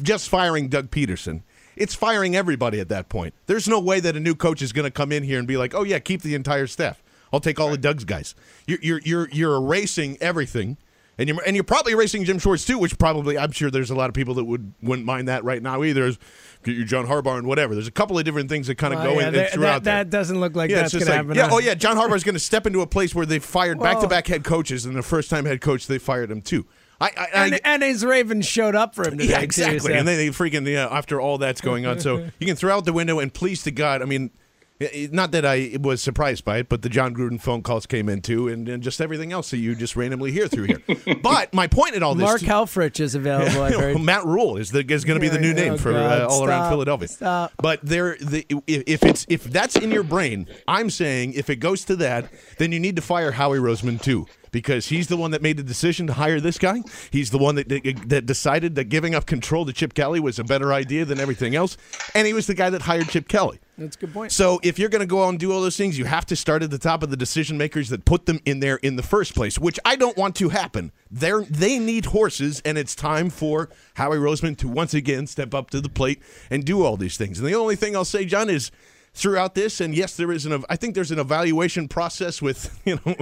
[0.01, 1.43] just firing Doug Pederson.
[1.75, 3.35] It's firing everybody at that point.
[3.45, 5.57] There's no way that a new coach is going to come in here and be
[5.57, 7.03] like, "Oh yeah, keep the entire staff.
[7.33, 8.35] I'll take all of Doug's guys."
[8.67, 10.77] You're you're you're, you're erasing everything,
[11.17, 13.95] and you're and you're probably erasing Jim Schwartz too, which probably I'm sure there's a
[13.95, 16.05] lot of people that would wouldn't mind that right now either.
[16.05, 16.17] Is
[16.63, 17.73] get you John Harbaugh and whatever.
[17.75, 19.83] There's a couple of different things that kind of Well, go yeah, in that, throughout
[19.83, 21.35] that, that doesn't look like yeah, that's going just to happen.
[21.35, 23.79] yeah, oh yeah, John Harbaugh is going to step into a place where they fired
[23.79, 26.65] Well- back-to-back head coaches, and the first time head coach they fired him too.
[26.99, 29.29] I, I, I And, and his Ravens showed up for him today.
[29.31, 29.79] yeah, too, exactly.
[29.79, 32.75] so- And then they freaking yeah, after all that's going on, so you can throw
[32.75, 33.19] out the window.
[33.19, 34.31] And please to God, I mean,
[34.79, 38.21] Not that I was surprised by it, but the Jon Gruden phone calls came in
[38.21, 40.81] too, and, and just everything else that you just randomly hear through here.
[41.23, 43.51] but my point in all this, Mark Helfrich is available.
[43.79, 44.01] Heard.
[44.01, 46.27] Matt Rhule is the, is going to be the new name oh, for God, uh,
[46.27, 47.07] all around Philadelphia.
[47.07, 47.53] stop.
[47.57, 51.57] But there, the, if, if it's if that's in your brain, I'm saying if it
[51.57, 54.27] goes to that, then you need to fire Howie Roseman too.
[54.51, 56.81] Because he's the one that made the decision to hire this guy.
[57.11, 57.67] He's the one that
[58.07, 61.55] that decided that giving up control to Chip Kelly was a better idea than everything
[61.55, 61.77] else,
[62.13, 63.59] and he was the guy that hired Chip Kelly.
[63.77, 64.31] That's a good point.
[64.31, 66.35] So if you're going to go out and do all those things, you have to
[66.35, 69.03] start at the top of the decision makers that put them in there in the
[69.03, 70.91] first place, which I don't want to happen.
[71.11, 75.69] They they need horses, and it's time for Howie Roseman to once again step up
[75.71, 77.39] to the plate and do all these things.
[77.39, 78.71] And the only thing I'll say, John, is
[79.15, 82.99] throughout this, and yes, there is an I think there's an evaluation process with you
[83.05, 83.15] know,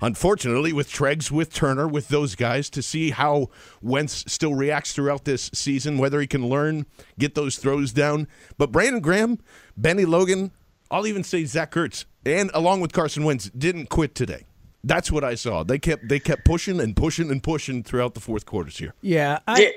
[0.00, 3.50] unfortunately with Treggs, with Turner, with those guys to see how
[3.82, 6.86] Wentz still reacts throughout this season, whether he can learn,
[7.18, 8.28] get those throws down.
[8.56, 9.38] But Brandon Graham,
[9.76, 10.52] Bennie Logan,
[10.90, 14.46] I'll even say Zach Ertz, and along with Carson Wentz, didn't quit today.
[14.82, 15.62] That's what I saw.
[15.62, 18.94] They kept they kept pushing and pushing and pushing throughout the fourth quarters here.
[19.02, 19.40] Yeah.
[19.46, 19.74] I,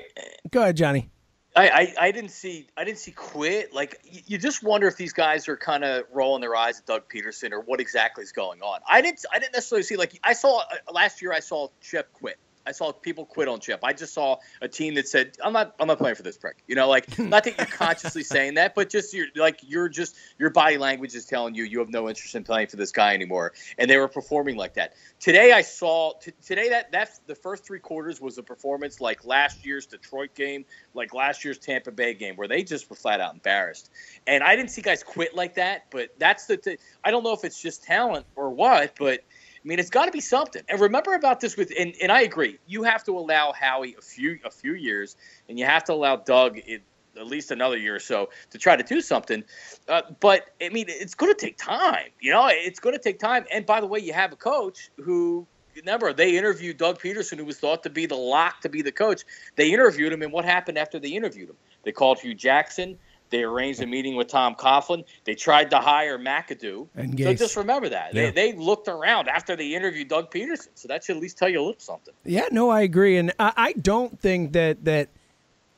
[0.50, 1.10] Go ahead, Johnny.
[1.56, 3.72] I, I, I didn't see I didn't see quit.
[3.72, 6.86] Like you, you just wonder if these guys are kind of rolling their eyes at
[6.86, 8.80] Doug Pederson or what exactly is going on.
[8.88, 12.12] I didn't I didn't necessarily see like I saw uh, last year I saw Chip
[12.12, 12.38] quit.
[12.66, 13.80] I saw people quit on Chip.
[13.82, 16.62] I just saw a team that said, "I'm not, I'm not playing for this prick."
[16.66, 20.16] You know, like not that you're consciously saying that, but just you're like you're just
[20.38, 23.14] your body language is telling you you have no interest in playing for this guy
[23.14, 24.94] anymore, and they were performing like that.
[25.20, 29.24] Today, I saw t- today that that's the first three quarters was a performance like
[29.24, 33.20] last year's Detroit game, like last year's Tampa Bay game, where they just were flat
[33.20, 33.90] out embarrassed.
[34.26, 36.56] And I didn't see guys quit like that, but that's the.
[36.56, 39.20] T- I don't know if it's just talent or what, but.
[39.64, 40.62] I mean, it's got to be something.
[40.68, 42.58] And remember about this with, and, and I agree.
[42.66, 45.16] You have to allow Howie a few a few years,
[45.48, 46.82] and you have to allow Doug it,
[47.16, 49.42] at least another year or so to try to do something.
[49.88, 52.08] Uh, but I mean, it's going to take time.
[52.20, 53.46] You know, it's going to take time.
[53.50, 55.46] And by the way, you have a coach who.
[55.76, 58.92] Remember, they interviewed Doug Pederson, who was thought to be the lock to be the
[58.92, 59.24] coach.
[59.56, 61.56] They interviewed him, and what happened after they interviewed him?
[61.82, 62.96] They called Hue Jackson.
[63.30, 65.04] They arranged a meeting with Tom Coughlin.
[65.24, 66.86] They tried to hire McAdoo.
[66.94, 68.14] And so just remember that.
[68.14, 68.30] Yeah.
[68.30, 70.68] They, they looked around after they interviewed Doug Pederson.
[70.74, 72.14] So that should at least tell you a little something.
[72.24, 75.08] Yeah, no, I agree, and I, I don't think that that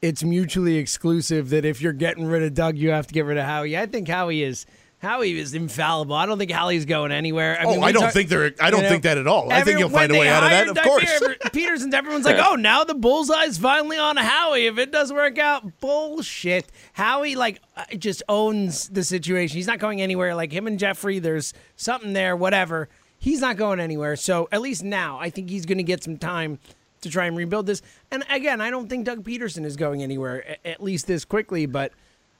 [0.03, 1.51] it's mutually exclusive.
[1.51, 3.79] That if you're getting rid of Doug, you have to get rid of Howie.
[3.79, 4.67] I think Howie is
[4.99, 6.17] Howie is infallible.
[6.17, 7.59] I don't think Howie's going anywhere.
[7.63, 9.53] Oh, mean, I don't talk- think they're- I don't you know, think that at all.
[9.53, 11.05] I think every- you'll find a way out of that, of course.
[11.05, 11.37] Peter-
[11.77, 15.81] Pederson, everyone's like, "Oh, now the bullseye's finally on Howie." If it doesn't work out,
[15.81, 16.67] bullshit.
[16.95, 19.57] Howie like uh, just owns the situation.
[19.57, 20.35] He's not going anywhere.
[20.35, 22.35] Like him and Jeffrey, there's something there.
[22.35, 22.89] Whatever.
[23.19, 24.17] He's not going anywhere.
[24.17, 26.59] So at least now, I think he's going to get some time
[27.03, 27.83] to try and rebuild this.
[28.11, 31.67] And again, I don't think Doug Pederson is going anywhere, at least this quickly.
[31.67, 31.93] But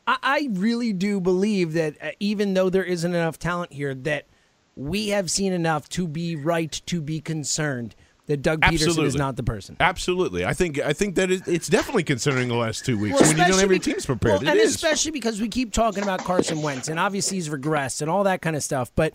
[0.07, 4.27] I, I really do believe that uh, even though there isn't enough talent here, that
[4.75, 7.95] we have seen enough to be right to be concerned
[8.27, 9.77] that Doug Pederson is not the person.
[9.81, 13.29] Absolutely, I think I think that it, it's definitely concerning the last two weeks Well,
[13.29, 14.43] when you don't have your teams prepared.
[14.43, 14.75] well, and is.
[14.75, 18.43] especially because we keep talking about Carson Wentz, and obviously he's regressed and all that
[18.43, 18.91] kind of stuff.
[18.95, 19.15] But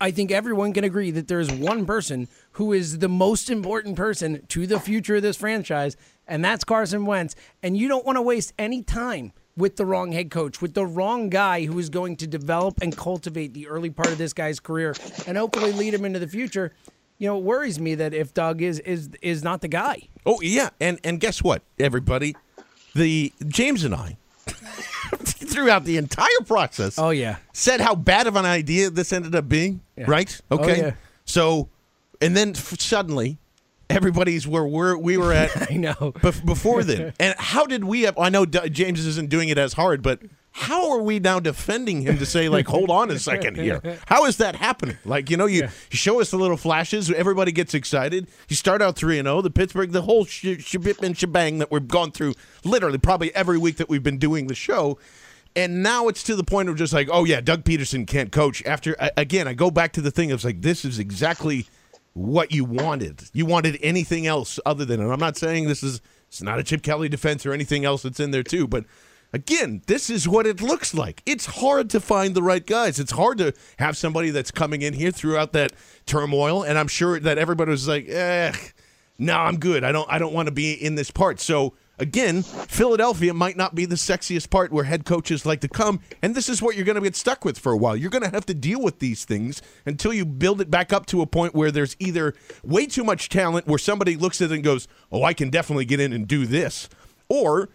[0.00, 3.96] I think everyone can agree that there is one person who is the most important
[3.96, 5.96] person to the future of this franchise,
[6.26, 7.34] and that's Carson Wentz.
[7.62, 10.86] And you don't want to waste any time with the wrong head coach, with the
[10.86, 14.58] wrong guy who is going to develop and cultivate the early part of this guy's
[14.60, 14.94] career
[15.26, 16.72] and hopefully lead him into the future.
[17.18, 20.08] You know, it worries me that if Doug is is is not the guy.
[20.26, 22.34] Oh yeah, and and guess what, everybody,
[22.94, 24.16] the James and I
[25.16, 26.98] throughout the entire process.
[26.98, 29.80] Oh yeah, said how bad of an idea this ended up being.
[29.96, 30.06] Yeah.
[30.08, 30.40] Right?
[30.50, 30.78] Oh, Okay.
[30.78, 30.92] yeah.
[31.24, 31.68] So,
[32.20, 33.38] and then f- suddenly.
[33.96, 35.70] Everybody's where we're, we were at.
[35.70, 35.94] I know.
[35.94, 38.02] Bef- before then, and how did we?
[38.02, 40.20] Have, I know D- James isn't doing it as hard, but
[40.54, 43.80] how are we now defending him to say like, hold on a second here?
[44.06, 44.98] How is that happening?
[45.04, 48.28] Like, you know, you, you show us the little flashes, everybody gets excited.
[48.48, 49.40] You start out three and zero.
[49.40, 50.44] The Pittsburgh, the whole sh-
[51.02, 54.54] and shebang that we've gone through, literally probably every week that we've been doing the
[54.54, 54.98] show.
[55.56, 58.62] And now it's to the point of just like, oh yeah, Doug Pederson can't coach.
[58.66, 61.66] After a- again, I go back to the thing of like, this is exactly
[62.14, 63.22] what you wanted.
[63.32, 66.62] You wanted anything else other than, and I'm not saying this is it's not a
[66.62, 68.84] Chip Kelly defense or anything else that's in there too, but
[69.32, 71.22] again, this is what it looks like.
[71.26, 72.98] It's hard to find the right guys.
[72.98, 75.72] It's hard to have somebody that's coming in here throughout that
[76.06, 78.52] turmoil, and I'm sure that everybody was like, eh,
[79.18, 79.84] no, I'm good.
[79.84, 81.40] I don't I don't want to be in this part.
[81.40, 86.00] So again, Philadelphia might not be the sexiest part where head coaches like to come,
[86.20, 87.96] and this is what you're going to get stuck with for a while.
[87.96, 91.06] You're going to have to deal with these things until you build it back up
[91.06, 94.54] to a point where there's either way too much talent where somebody looks at it
[94.54, 96.88] and goes, "Oh, I can definitely get in and do this,"
[97.28, 97.70] or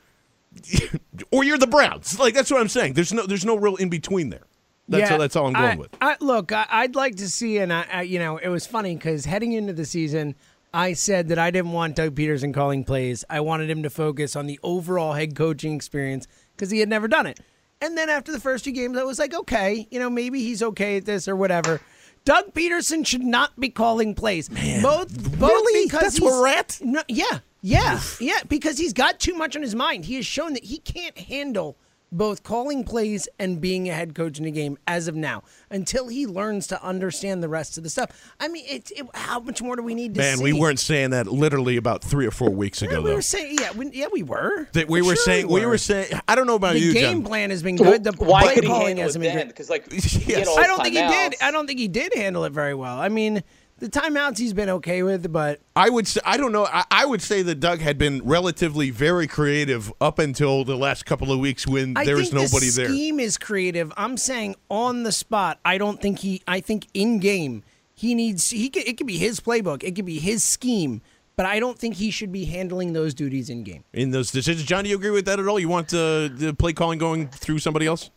[1.31, 2.19] or you're the Browns.
[2.19, 2.93] Like that's what I'm saying.
[2.93, 4.43] There's no there's no real in between there.
[4.89, 5.19] That's Yeah, all.
[5.19, 5.89] That's all I'm going I, with.
[6.01, 8.95] I, look, I, I'd like to see, and I, I, you know, it was funny
[8.95, 10.35] because heading into the season,
[10.77, 13.25] I said that I didn't want Doug Pederson calling plays.
[13.31, 17.07] I wanted him to focus on the overall head coaching experience because he had never
[17.07, 17.39] done it.
[17.81, 20.61] And then after the first two games, I was like, okay, you know, maybe he's
[20.61, 21.81] okay at this or whatever.
[22.25, 24.49] Doug Pederson should not be calling plays.
[24.49, 25.85] both, both really?
[25.87, 26.79] because That's where he's- we're at?
[26.83, 28.41] No, yeah, yeah, yeah.
[28.47, 30.05] Because he's got too much on his mind.
[30.05, 31.75] He has shown that he can't handle
[32.11, 36.07] both calling plays and being a head coach in a game as of now until
[36.07, 38.09] he learns to understand the rest of the stuff.
[38.39, 40.43] I mean, it's it, how much more do we need to Man, see?
[40.43, 43.15] we weren't saying that literally about three or four weeks ago, we though.
[43.15, 44.67] were saying, yeah, we, yeah, we were.
[44.73, 46.07] that we For were sure saying we were saying.
[46.27, 47.23] I don't know about the you, game John.
[47.25, 48.03] plan has been good.
[48.03, 49.47] The Why play could he calling handle hasn't it been then?
[49.47, 49.53] good.
[49.53, 51.35] Because like he had all I don't think he did.
[51.41, 52.97] I don't think he did handle it very well.
[52.99, 53.43] I mean,
[53.79, 56.65] the timeouts he's been okay with, but I would say I don't know.
[56.65, 61.05] I, I would say that Doug had been relatively very creative up until the last
[61.05, 62.89] couple of weeks when I there was nobody the there.
[62.89, 63.93] scheme is creative.
[63.97, 65.59] I'm saying on the spot.
[65.63, 66.41] I don't think he.
[66.47, 67.63] I think in game
[67.93, 68.49] he needs.
[68.49, 69.83] He could, it could be his playbook.
[69.83, 71.01] It could be his scheme.
[71.35, 73.83] But I don't think he should be handling those duties in game.
[73.93, 74.65] in those decisions.
[74.65, 75.59] John, do you agree with that at all?
[75.59, 78.09] You want uh, the play calling going through somebody else?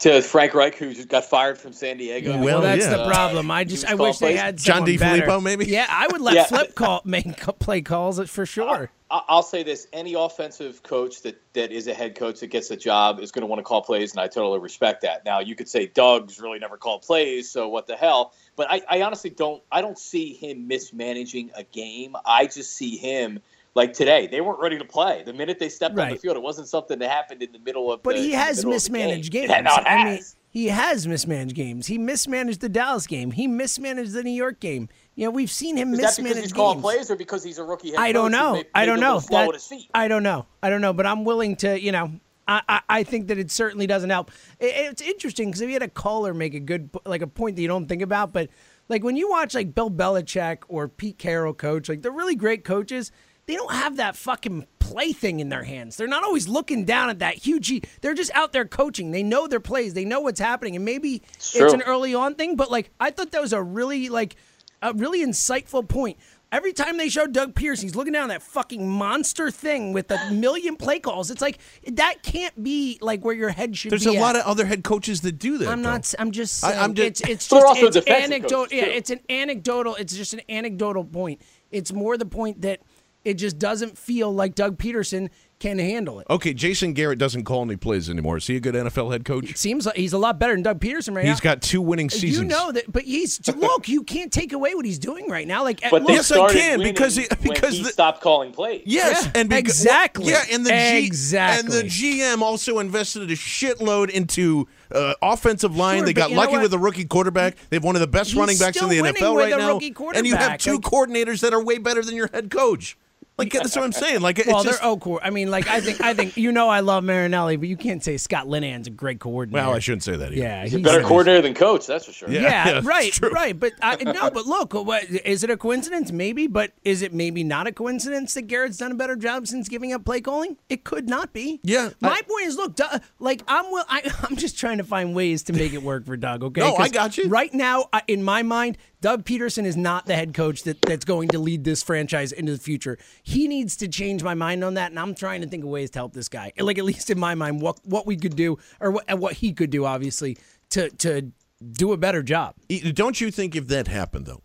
[0.00, 2.30] To Frank Reich, who just got fired from San Diego.
[2.30, 2.96] Yeah, well, well, that's yeah.
[2.96, 3.50] the problem.
[3.50, 4.40] I just I called wish they plays.
[4.40, 5.22] had John someone better.
[5.26, 5.66] DeFilippo, maybe?
[5.66, 6.44] Yeah, I would let Yeah.
[6.44, 8.90] Flip call make play calls for sure.
[9.10, 12.70] I- I'll say this: any offensive coach that, that is a head coach that gets
[12.72, 15.24] a job is going to want to call plays, and I totally respect that.
[15.24, 18.32] Now, you could say Doug's really never called plays, so what the hell?
[18.56, 19.62] But I, I honestly don't.
[19.70, 22.16] I don't see him mismanaging a game.
[22.24, 23.40] I just see him
[23.74, 24.26] like today.
[24.26, 26.36] They weren't ready to play the minute they stepped on the field.
[26.36, 28.02] It wasn't something that happened in the middle of.
[28.02, 29.48] But the, he has middle of the mismanaged game.
[29.48, 29.60] games.
[29.64, 31.88] No, I mean, he has mismanaged games.
[31.88, 33.32] He mismanaged the Dallas game.
[33.32, 34.88] He mismanaged the New York game.
[35.16, 37.58] You know, we've seen him Is that because mismanage he's calling plays, or because he's
[37.58, 38.54] a rookie head I don't know.
[38.54, 39.18] may- I don't know.
[39.20, 39.90] That- at his feet?
[39.94, 40.46] I don't know.
[40.62, 40.92] I don't know.
[40.92, 42.12] But I'm willing to, you know,
[42.46, 44.30] I, I, I think that it certainly doesn't help.
[44.60, 47.56] It, it's interesting because if you had a caller make a good, like a point
[47.56, 48.48] that you don't think about, but
[48.88, 52.64] like when you watch like Bill Belichick or Pete Carroll coach, like they're really great
[52.64, 53.10] coaches.
[53.46, 55.96] They don't have that fucking plaything in their hands.
[55.96, 57.82] They're not always looking down at that huge.
[58.00, 59.10] They're just out there coaching.
[59.10, 59.94] They know their plays.
[59.94, 61.72] They know what's happening, and maybe it's true.
[61.72, 62.56] an early on thing.
[62.56, 64.36] But like I thought that was a really like
[64.82, 66.18] a really insightful point.
[66.52, 70.30] Every time they show Doug Pierce, he's looking down that fucking monster thing with a
[70.30, 71.30] million play calls.
[71.32, 71.58] It's like
[71.94, 73.96] that can't be like where your head should be.
[73.98, 74.16] There's be.
[74.16, 75.68] a lot of other head coaches that do that.
[75.68, 75.90] I'm though.
[75.90, 76.14] not.
[76.18, 76.82] I'm just I- saying.
[76.82, 78.64] I'm just- it's it's They're just also it's defensive anecdotal.
[78.66, 79.96] coaches, Yeah, it's an anecdotal.
[79.96, 81.40] It's just an anecdotal point.
[81.72, 82.80] It's more the point that
[83.24, 86.26] it just doesn't feel like Doug Pederson can handle it.
[86.28, 88.36] Okay, Jason Garrett doesn't call any plays anymore.
[88.36, 89.48] Is he a good NFL head coach?
[89.50, 91.30] It seems like he's a lot better than Doug Pederson right now.
[91.30, 92.38] He's got two winning seasons.
[92.38, 93.88] You know that, but he's look.
[93.88, 95.62] You can't take away what he's doing right now.
[95.62, 98.20] Like, But look, they Yes, I started can, because he- when because he the- stopped
[98.20, 98.82] calling plays.
[98.84, 100.26] Yes, Yeah, and beca- exactly.
[100.32, 101.78] Yeah, and the G- Exactly.
[101.78, 105.98] and the GM also invested a shitload into uh, offensive line.
[105.98, 107.56] Sure, they got lucky with a rookie quarterback.
[107.70, 109.78] They have one of the best He's running backs in the winning NFL right now.
[110.18, 112.98] And you have two Like- coordinators that are way better than your head coach.
[113.36, 114.20] Like that's what I'm saying.
[114.20, 115.18] Like it's well, just, they're oh, cool.
[115.20, 118.02] I mean, like I think I think you know I love Marinelli, but you can't
[118.02, 119.66] say Scott Linehan's a great coordinator.
[119.66, 120.30] well, I shouldn't say that.
[120.32, 120.40] Either.
[120.40, 122.30] Yeah, He's a better coordinator than coach, that's for sure.
[122.30, 122.42] Yeah.
[122.42, 123.30] Yeah, it's right, true.
[123.30, 123.58] right.
[123.58, 126.12] But I, no, but look, what, is it a coincidence?
[126.12, 129.68] Maybe, but is it maybe not a coincidence that Garrett's done a better job since
[129.68, 130.56] giving up play calling?
[130.68, 131.58] It could not be.
[131.64, 134.84] Yeah, My I- point is, look, Doug, like I'm, will, I, I'm just trying to
[134.84, 136.44] find ways to make it work for Doug.
[136.44, 137.28] Okay, No, I 'Cause got you.
[137.28, 141.28] Right now, in my mind, Doug Pederson is not the head coach that, that's going
[141.28, 142.96] to lead this franchise into the future.
[143.22, 145.90] He needs to change my mind on that, and I'm trying to think of ways
[145.90, 146.52] to help this guy.
[146.58, 149.52] Like at least in my mind, what what we could do, or what, what he
[149.52, 150.38] could do, obviously,
[150.70, 151.32] to to
[151.72, 152.54] do a better job.
[152.94, 154.40] Don't you think if that happened though,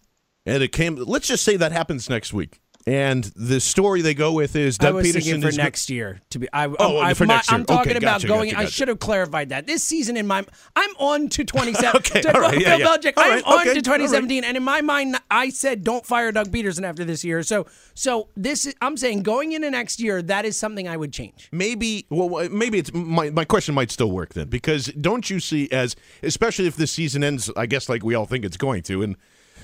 [0.46, 4.32] and it came, let's just say that happens next week, and the story they go
[4.32, 6.22] with is I Doug was Pederson for is next year.
[6.32, 7.60] To be, I, Oh, I, for my- next year.
[7.60, 8.52] I'm talking Okay, about going.
[8.52, 10.18] gotcha, I should have clarified that this season.
[10.18, 11.90] In my, I'm on to 27.
[12.00, 12.98] Okay, to, all right, yeah, Bill yeah.
[12.98, 13.84] Belichick, I'm right, on okay, to all right.
[13.84, 17.44] 2017, and in my mind, I said don't fire Doug Pederson after this year.
[17.44, 21.12] So, so this, is, I'm saying going into next year, that is something I would
[21.14, 21.50] change.
[21.52, 25.70] maybe well maybe it's my my question might still work then because don't you see
[25.72, 29.02] as especially if this season ends I guess like we all think it's going to
[29.04, 29.16] and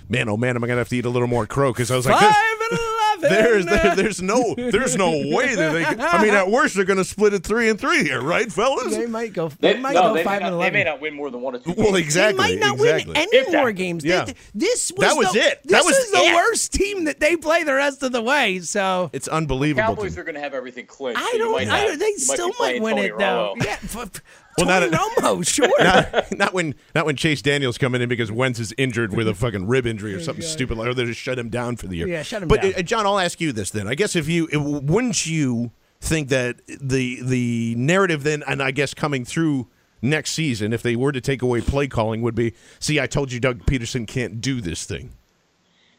[0.09, 1.95] man oh man am I gonna have to eat a little more crow because I
[1.95, 2.79] was like Five there's, and
[3.21, 3.21] eleven.
[3.21, 6.85] there's there, there's no there's no way that they can, I mean at worst they're
[6.85, 9.49] gonna split it three and three here right fellas They might go.
[9.49, 11.29] They, They, might no, go they, five may and not, they may not win more
[11.31, 11.73] than one or two.
[11.77, 11.99] well games.
[11.99, 13.57] exactly They might not exactly win any If that.
[13.57, 14.03] more games.
[14.03, 14.25] They- Yeah.
[14.53, 15.61] this was That was the, it.
[15.63, 16.35] This That was is the it.
[16.35, 18.59] worst team that they play the rest of the way.
[18.59, 20.21] So it's unbelievable to Cowboys me.
[20.21, 21.21] are going to have everything clinched.
[21.21, 21.51] I don't.
[21.53, 23.55] might I have- don't they still might win Tony it though.
[23.57, 24.21] Yeah, f- f-
[24.57, 25.69] Well, Tony not Romo, sure.
[25.83, 29.33] not, not when not when Chase Daniel's coming in because Wentz is injured with a
[29.35, 31.97] fucking rib injury or something stupid like or they just shut him down for the
[31.97, 32.07] year.
[32.07, 32.73] Yeah, shut him but, down.
[32.77, 33.87] uh, John, I'll ask you this then.
[33.87, 38.71] I guess if you it- wouldn't you think that the the narrative then and I
[38.71, 39.67] guess coming through
[40.01, 43.31] next season if they were to take away play calling would be, see, I told
[43.31, 45.11] you Doug Pederson can't do this thing.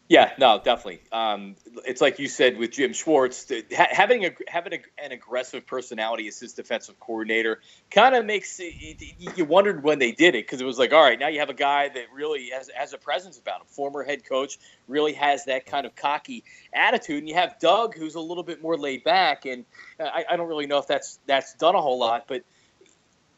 [0.08, 1.00] Yeah, no, definitely.
[1.10, 6.28] Um, it's like you said with Jim Schwartz, having a having a, an aggressive personality
[6.28, 8.94] as his defensive coordinator kind of makes you,
[9.34, 11.50] you wondered when they did it because it was like, all right, now you have
[11.50, 15.46] a guy that really has has a presence about him, former head coach, really has
[15.46, 19.02] that kind of cocky attitude, and you have Doug who's a little bit more laid
[19.02, 19.64] back, and
[19.98, 22.42] I, I don't really know if that's that's done a whole lot, but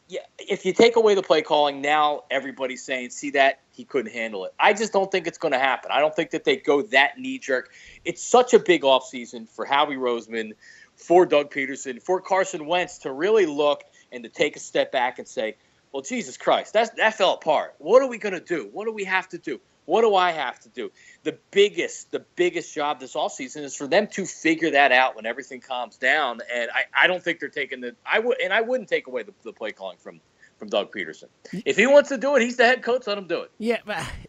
[0.09, 4.11] yeah, if you take away the play calling, now everybody's saying, see that he couldn't
[4.13, 4.55] handle it.
[4.59, 5.91] I just don't think it's going to happen.
[5.93, 7.73] I don't think that they go that knee jerk.
[8.07, 10.53] It's such a big offseason for Howie Roseman,
[10.97, 15.19] for Doug Pederson, for Carson Wentz to really look and to take a step back
[15.19, 15.57] and say,
[15.93, 17.75] well, Jesus Christ, that's, that fell apart.
[17.79, 18.71] What are we going to do?
[18.73, 19.61] What do we have to do?
[19.89, 20.93] What do I have to do?
[21.23, 25.25] The biggest, the biggest job this offseason is for them to figure that out when
[25.25, 26.41] everything calms down.
[26.55, 29.23] And I, I don't think they're taking the I would and I wouldn't take away
[29.23, 30.21] the, the play calling from
[30.59, 31.29] from Doug Pederson.
[31.65, 33.07] If he wants to do it, he's the head coach.
[33.07, 33.51] Let him do it.
[33.59, 33.79] Yeah,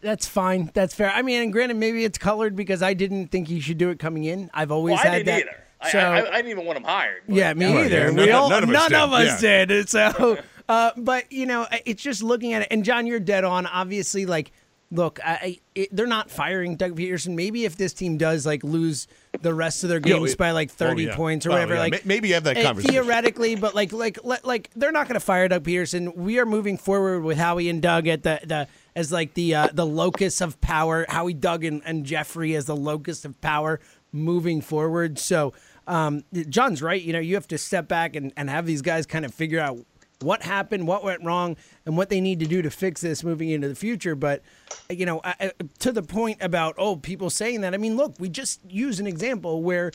[0.02, 0.72] that's fine.
[0.74, 1.10] That's fair.
[1.12, 4.00] I mean, and granted, maybe it's colored because I didn't think he should do it
[4.00, 4.50] coming in.
[4.54, 5.40] I've always Well, I had didn't that.
[5.42, 5.64] either.
[5.82, 7.24] I, So, I, I didn't even want him hired.
[7.28, 7.98] but- yeah, me Right, either.
[7.98, 9.66] yeah, we none- all, none of us none did, of us yeah.
[9.66, 9.90] did.
[9.90, 10.38] So,
[10.70, 12.68] uh, but you know, it's just looking at it.
[12.72, 13.66] And John, you're dead on.
[13.66, 14.52] Obviously, like,
[14.92, 17.36] look, I, it, they're not firing Doug Pederson.
[17.36, 19.08] Maybe if this team does like lose
[19.42, 21.16] the rest of their games it- by like oh, 30 yeah.
[21.16, 21.80] points or Oh, whatever, yeah.
[21.82, 22.94] like maybe you have that eh, conversation.
[22.94, 26.16] theoretically, but like, like, like, like, they're not going to fire Doug Pederson.
[26.16, 29.68] We are moving forward with Howie and Doug at the the as like the uh,
[29.74, 31.06] the locus of power.
[31.08, 33.80] Howie, Doug, and, and Jeffrey as the locus of power
[34.12, 35.20] moving forward.
[35.20, 35.54] So,
[35.88, 37.00] um, John's right.
[37.02, 39.60] You know, you have to step back and, and have these guys kind of figure
[39.60, 39.78] out
[40.22, 41.56] what happened, what went wrong,
[41.86, 44.16] and what they need to do to fix this moving into the future.
[44.16, 44.42] But,
[44.90, 48.16] you know, I, I- to the point about, oh, people saying that, I mean, look,
[48.20, 49.92] we just use an example where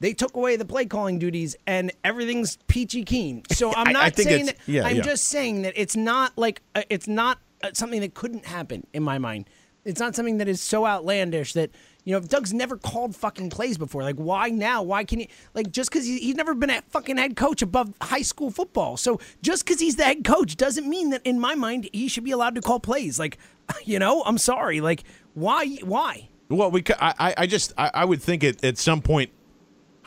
[0.00, 3.42] they took away the play calling duties and everything's peachy keen.
[3.52, 5.02] So I'm not I think saying that, yeah, I'm yeah.
[5.02, 9.02] just saying that it's not like, uh, it's not uh, something that couldn't happen in
[9.02, 9.48] my mind.
[9.84, 11.70] It's not something that is so outlandish that
[12.06, 14.02] you know Doug's never called fucking plays before.
[14.02, 14.82] Like why now?
[14.82, 15.28] Why can he?
[15.52, 18.96] Like just because he, he's never been a fucking head coach above high school football.
[18.96, 22.24] So just because he's the head coach doesn't mean that in my mind he should
[22.24, 23.18] be allowed to call plays.
[23.18, 23.36] Like
[23.84, 24.80] you know, I'm sorry.
[24.80, 25.04] Like
[25.34, 25.66] why?
[25.82, 26.30] Why?
[26.48, 29.30] Well, we, I- I just, I, I would think at, at some point,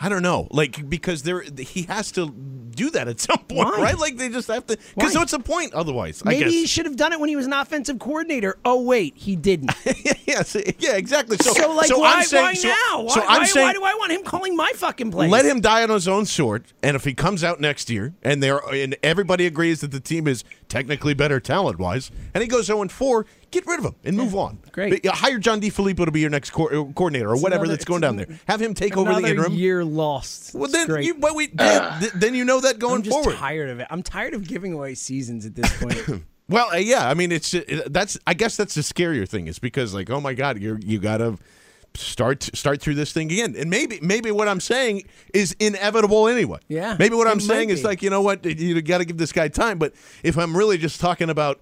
[0.02, 3.82] I don't know, like because there, he has to do that at some point, Why?
[3.82, 3.98] right?
[3.98, 6.24] Like they just have to, because what's the point otherwise?
[6.26, 8.58] I Maybe he should have done it when he was an offensive coordinator.
[8.64, 9.72] Oh wait, he didn't.
[10.26, 11.36] yes, yeah, exactly.
[11.42, 13.02] So, So, like, so why, I'm saying, why so, now?
[13.02, 15.30] Why, so I'm why, saying, why do I want him calling my fucking plays?
[15.30, 18.42] Let him die on his own sword, and if he comes out next year, and
[18.42, 22.68] there, and everybody agrees that the team is technically better talent wise, and he goes
[22.68, 24.60] 0 4, get rid of him and move on.
[24.72, 25.02] Great.
[25.04, 27.64] But, uh, hire John DeFilippo to be your next co- uh, coordinator or It's whatever
[27.64, 28.28] another- that's going down there.
[28.48, 29.54] Have him take over the interim.
[29.54, 30.54] year lost.
[30.54, 33.36] Well, then you, but we, then, then you know that going I'm just forward.
[33.36, 33.88] tired of it.
[33.90, 36.24] I'm tired of giving away seasons at this point.
[36.50, 38.18] Well, uh, yeah, I mean, it's uh, that's.
[38.26, 41.38] I guess that's the scarier thing is because like, oh my God, you you gotta
[41.96, 46.60] start start through this thing again, and maybe maybe what I'm saying is inevitable anyway.
[46.68, 49.32] Yeah, maybe what I'm saying is like, you know what, you got to give this
[49.32, 49.80] guy time.
[49.80, 51.60] But if I'm really just talking about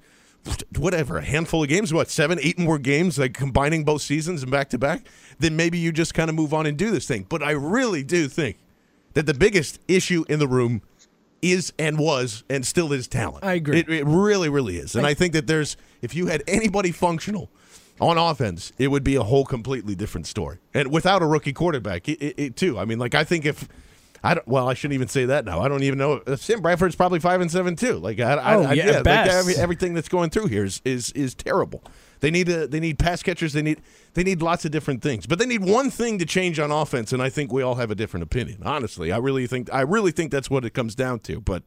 [0.77, 4.51] whatever a handful of games, what seven, eight more games, like combining both seasons and
[4.51, 5.07] back to back,
[5.39, 7.25] then maybe you just kind of move on and do this thing.
[7.27, 8.57] But I really do think
[9.13, 10.81] that the biggest issue in the room
[11.41, 13.43] is and was and still is talent.
[13.43, 13.79] I agree.
[13.79, 14.95] It, it really, really is.
[14.95, 17.49] And I, think that there's, if you had anybody functional
[17.99, 20.57] on offense, it would be a whole completely different story.
[20.73, 22.77] And without a rookie quarterback, it, it, it too.
[22.77, 23.67] I mean, like I think if.
[24.23, 25.59] I don't, well, I shouldn't even say that now.
[25.61, 26.21] I don't even know.
[26.37, 27.93] Sam Bradford's probably five and seven too.
[27.93, 31.11] Like, I, I, Oh, I, yeah, like every, everything that's going through here is is,
[31.11, 31.83] is terrible.
[32.19, 33.53] They need a, they need pass catchers.
[33.53, 33.81] They need
[34.13, 35.25] they need lots of different things.
[35.25, 37.91] But they need one thing to change on offense, and I think we all have
[37.91, 38.61] a different opinion.
[38.63, 41.39] Honestly, I really think I really think that's what it comes down to.
[41.41, 41.63] But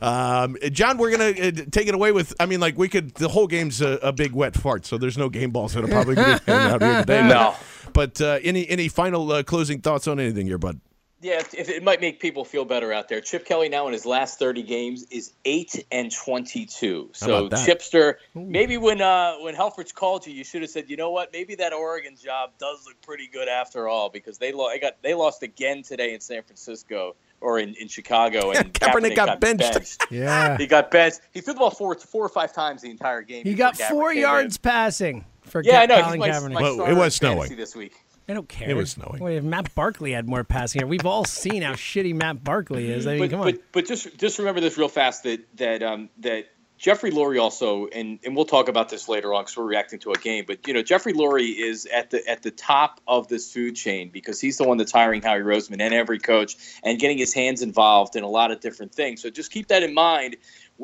[0.00, 2.32] um, John, we're gonna uh, take it away with.
[2.40, 3.14] I mean, like we could.
[3.14, 5.88] The whole game's a, a big wet fart, so there's no game balls that are
[5.88, 7.20] probably going to be out here today.
[7.28, 7.54] No.
[7.92, 10.80] But uh, any any final uh, closing thoughts on anything here, bud?
[11.22, 13.20] Yeah, if, if it might make people feel better out there.
[13.20, 17.10] Chip Kelly now in his last 30 games is 8 and 22.
[17.20, 17.68] How So about that?
[17.68, 21.30] Chipster, maybe when uh, when Helfrich called you, you should have said, "You know what?
[21.32, 25.02] Maybe that Oregon job does look pretty good after all because they lo- they got
[25.02, 30.06] they lost again today in San Francisco or in, in Chicago and Kaepernick got benched.
[30.10, 30.56] Yeah.
[30.56, 31.20] He got benched.
[31.32, 33.44] He threw the ball four four or five times the entire game.
[33.44, 34.22] He got four came in.
[34.22, 36.02] yards passing for Yeah, I know.
[36.02, 36.52] He's my, Kaepernick.
[36.52, 37.54] my Well, it was snowing.
[37.56, 37.92] this week.
[38.28, 38.70] I don't care.
[38.70, 39.22] It was snowing.
[39.22, 40.86] Wait, if Matt Barkley had more passing.
[40.86, 43.06] We've all seen how shitty Matt Barkley is.
[43.06, 43.46] I mean, but, come on.
[43.46, 46.46] but but just just remember this real fast that that um, that
[46.80, 50.12] Jeffrey Lurie also and and we'll talk about this later on because we're reacting to
[50.12, 50.44] a game.
[50.46, 54.08] But you know Jeffrey Lurie is at the at the top of this food chain
[54.08, 57.60] because he's the one that's hiring Howie Roseman and every coach and getting his hands
[57.60, 59.20] involved in a lot of different things.
[59.20, 60.36] So just keep that in mind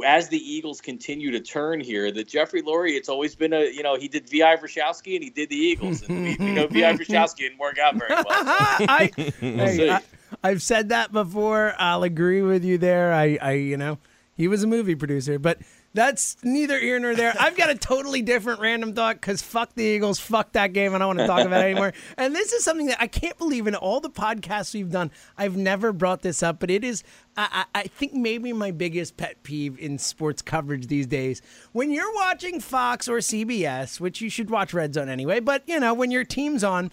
[0.05, 3.83] as the Eagles continue to turn here, that Jeffrey Lurie, it's always been a you
[3.83, 6.81] know he did Vi Vrashowski and he did the Eagles, and we, we know Vi
[6.97, 8.25] Vrashowski didn't work out very well.
[8.25, 8.35] So
[8.89, 10.03] I, we'll I,
[10.43, 11.75] I've said that before.
[11.79, 13.13] I'll agree with you there.
[13.13, 13.99] I, I, you know,
[14.35, 15.59] he was a movie producer, but
[15.95, 17.35] that's neither here nor there.
[17.41, 20.95] I've got a totally different random thought because fuck the Eagles, fuck that game.
[20.95, 21.95] I don't want to talk about it anymore.
[22.19, 25.11] And this is something that I can't believe in all the podcasts we've done.
[25.37, 27.03] I've never brought this up, but it is,
[27.37, 31.43] I, I, think, maybe my biggest pet peeve in sports coverage these days.
[31.73, 35.79] When you're watching Fox or CBS, which you should watch Red Zone anyway, but you
[35.79, 36.91] know, when your team's on,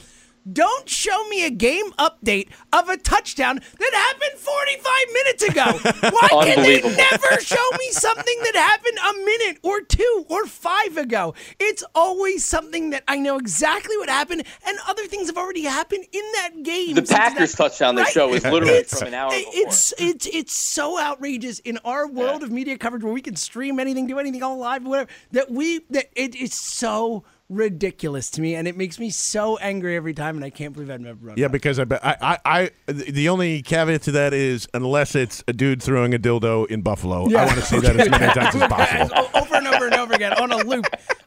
[0.52, 6.10] don't show me a game update of a touchdown that happened 45 minutes ago.
[6.12, 10.98] Why can they never show me something that happened a minute or two or five
[10.98, 11.34] ago?
[11.60, 16.06] It's always something that I know exactly what happened, and other things have already happened
[16.12, 16.96] in that game.
[16.96, 18.12] The Packers that- touchdown they Right?
[18.14, 19.54] show is literally It's- from an hour before.
[19.56, 23.80] It's it's it's so outrageous in our world of media coverage where we can stream
[23.80, 25.10] anything, do anything all live, whatever.
[25.32, 27.24] That we that it is so
[27.54, 30.90] ridiculous to me, and it makes me so angry every time, and I can't believe
[30.90, 34.34] I've never it Yeah, because I, bet- I, I, I, the only caveat to that
[34.34, 38.00] is unless it's a dude throwing a dildo in Buffalo, I want to see that
[38.00, 39.30] as many times as possible.
[39.36, 40.86] over and over and over again on a loop,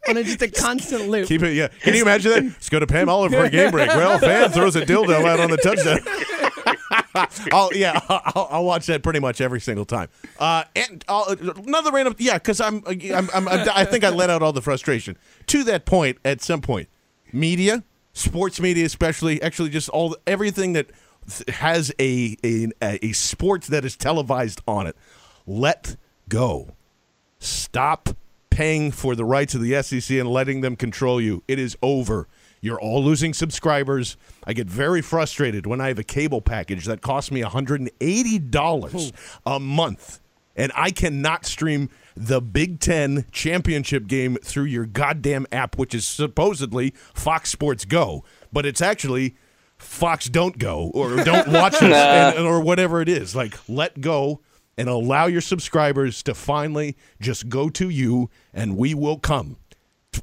[0.08, 1.26] on a, just a constant loop.
[1.28, 1.68] Keep it, yeah.
[1.80, 2.44] Can you imagine that?
[2.44, 3.88] Let's go to Pam Oliver for a game break.
[3.88, 6.00] Well, fan throws a dildo out on the touchdown.
[7.52, 10.08] I'll, yeah, I'll, I'll watch that pretty much every single time.
[10.38, 14.42] Uh, and I'll, another random, yeah, because I'm, I'm, I'm, I think I let out
[14.42, 15.16] all the frustration.
[15.48, 16.88] To that point, at some point,
[17.32, 20.90] media, sports media, especially, actually, just all everything that
[21.28, 24.96] th- has a a, a sport that is televised on it,
[25.46, 25.96] let
[26.28, 26.74] go.
[27.38, 28.10] Stop
[28.50, 31.42] paying for the rights of the SEC and letting them control you.
[31.46, 32.26] It is over.
[32.66, 34.16] You're all losing subscribers.
[34.44, 39.12] I get very frustrated when I have a cable package that costs me $180
[39.46, 40.20] a month
[40.56, 46.08] and I cannot stream the Big Ten championship game through your goddamn app, which is
[46.08, 49.36] supposedly Fox Sports Go, but it's actually
[49.76, 53.36] Fox Don't Go or Don't Watch Us and, or whatever it is.
[53.36, 54.40] Like, let go
[54.76, 59.56] and allow your subscribers to finally just go to you and we will come.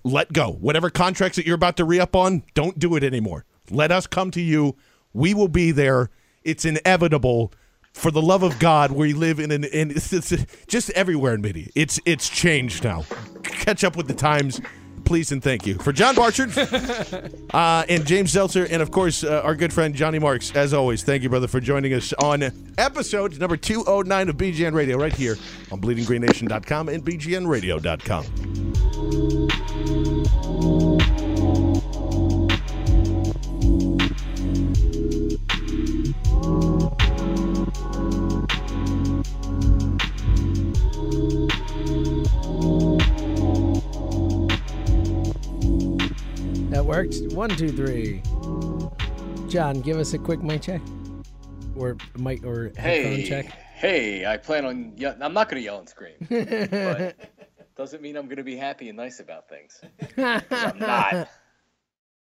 [0.03, 0.51] Let go.
[0.51, 3.45] Whatever contracts that you're about to re up on, don't do it anymore.
[3.69, 4.75] Let us come to you.
[5.13, 6.09] We will be there.
[6.43, 7.53] It's inevitable.
[7.93, 10.33] For the love of God, we live in an in it's, it's
[10.67, 11.67] just everywhere in media.
[11.75, 13.05] It's it's changed now.
[13.43, 14.59] Catch up with the times,
[15.05, 15.75] please and thank you.
[15.75, 16.57] For John Barchard
[17.53, 20.55] uh, and James Zeltzer, and of course uh, our good friend Johnny Marks.
[20.55, 22.43] As always, thank you, brother, for joining us on
[22.79, 25.37] episode number 209 of BGN Radio right here
[25.71, 28.72] on BleedingGreenNation.com and BGNRadio.com.
[46.69, 47.15] That worked.
[47.33, 48.23] One, two, three.
[49.47, 50.81] John, give us a quick mic check,
[51.75, 52.81] or mic or headphone
[53.19, 53.45] Hey, check.
[53.75, 54.93] hey, I plan on.
[54.97, 57.15] Ye- I'm not going to yell and scream, but
[57.75, 59.81] doesn't mean I'm going to be happy and nice about things.
[60.17, 61.29] I'm not.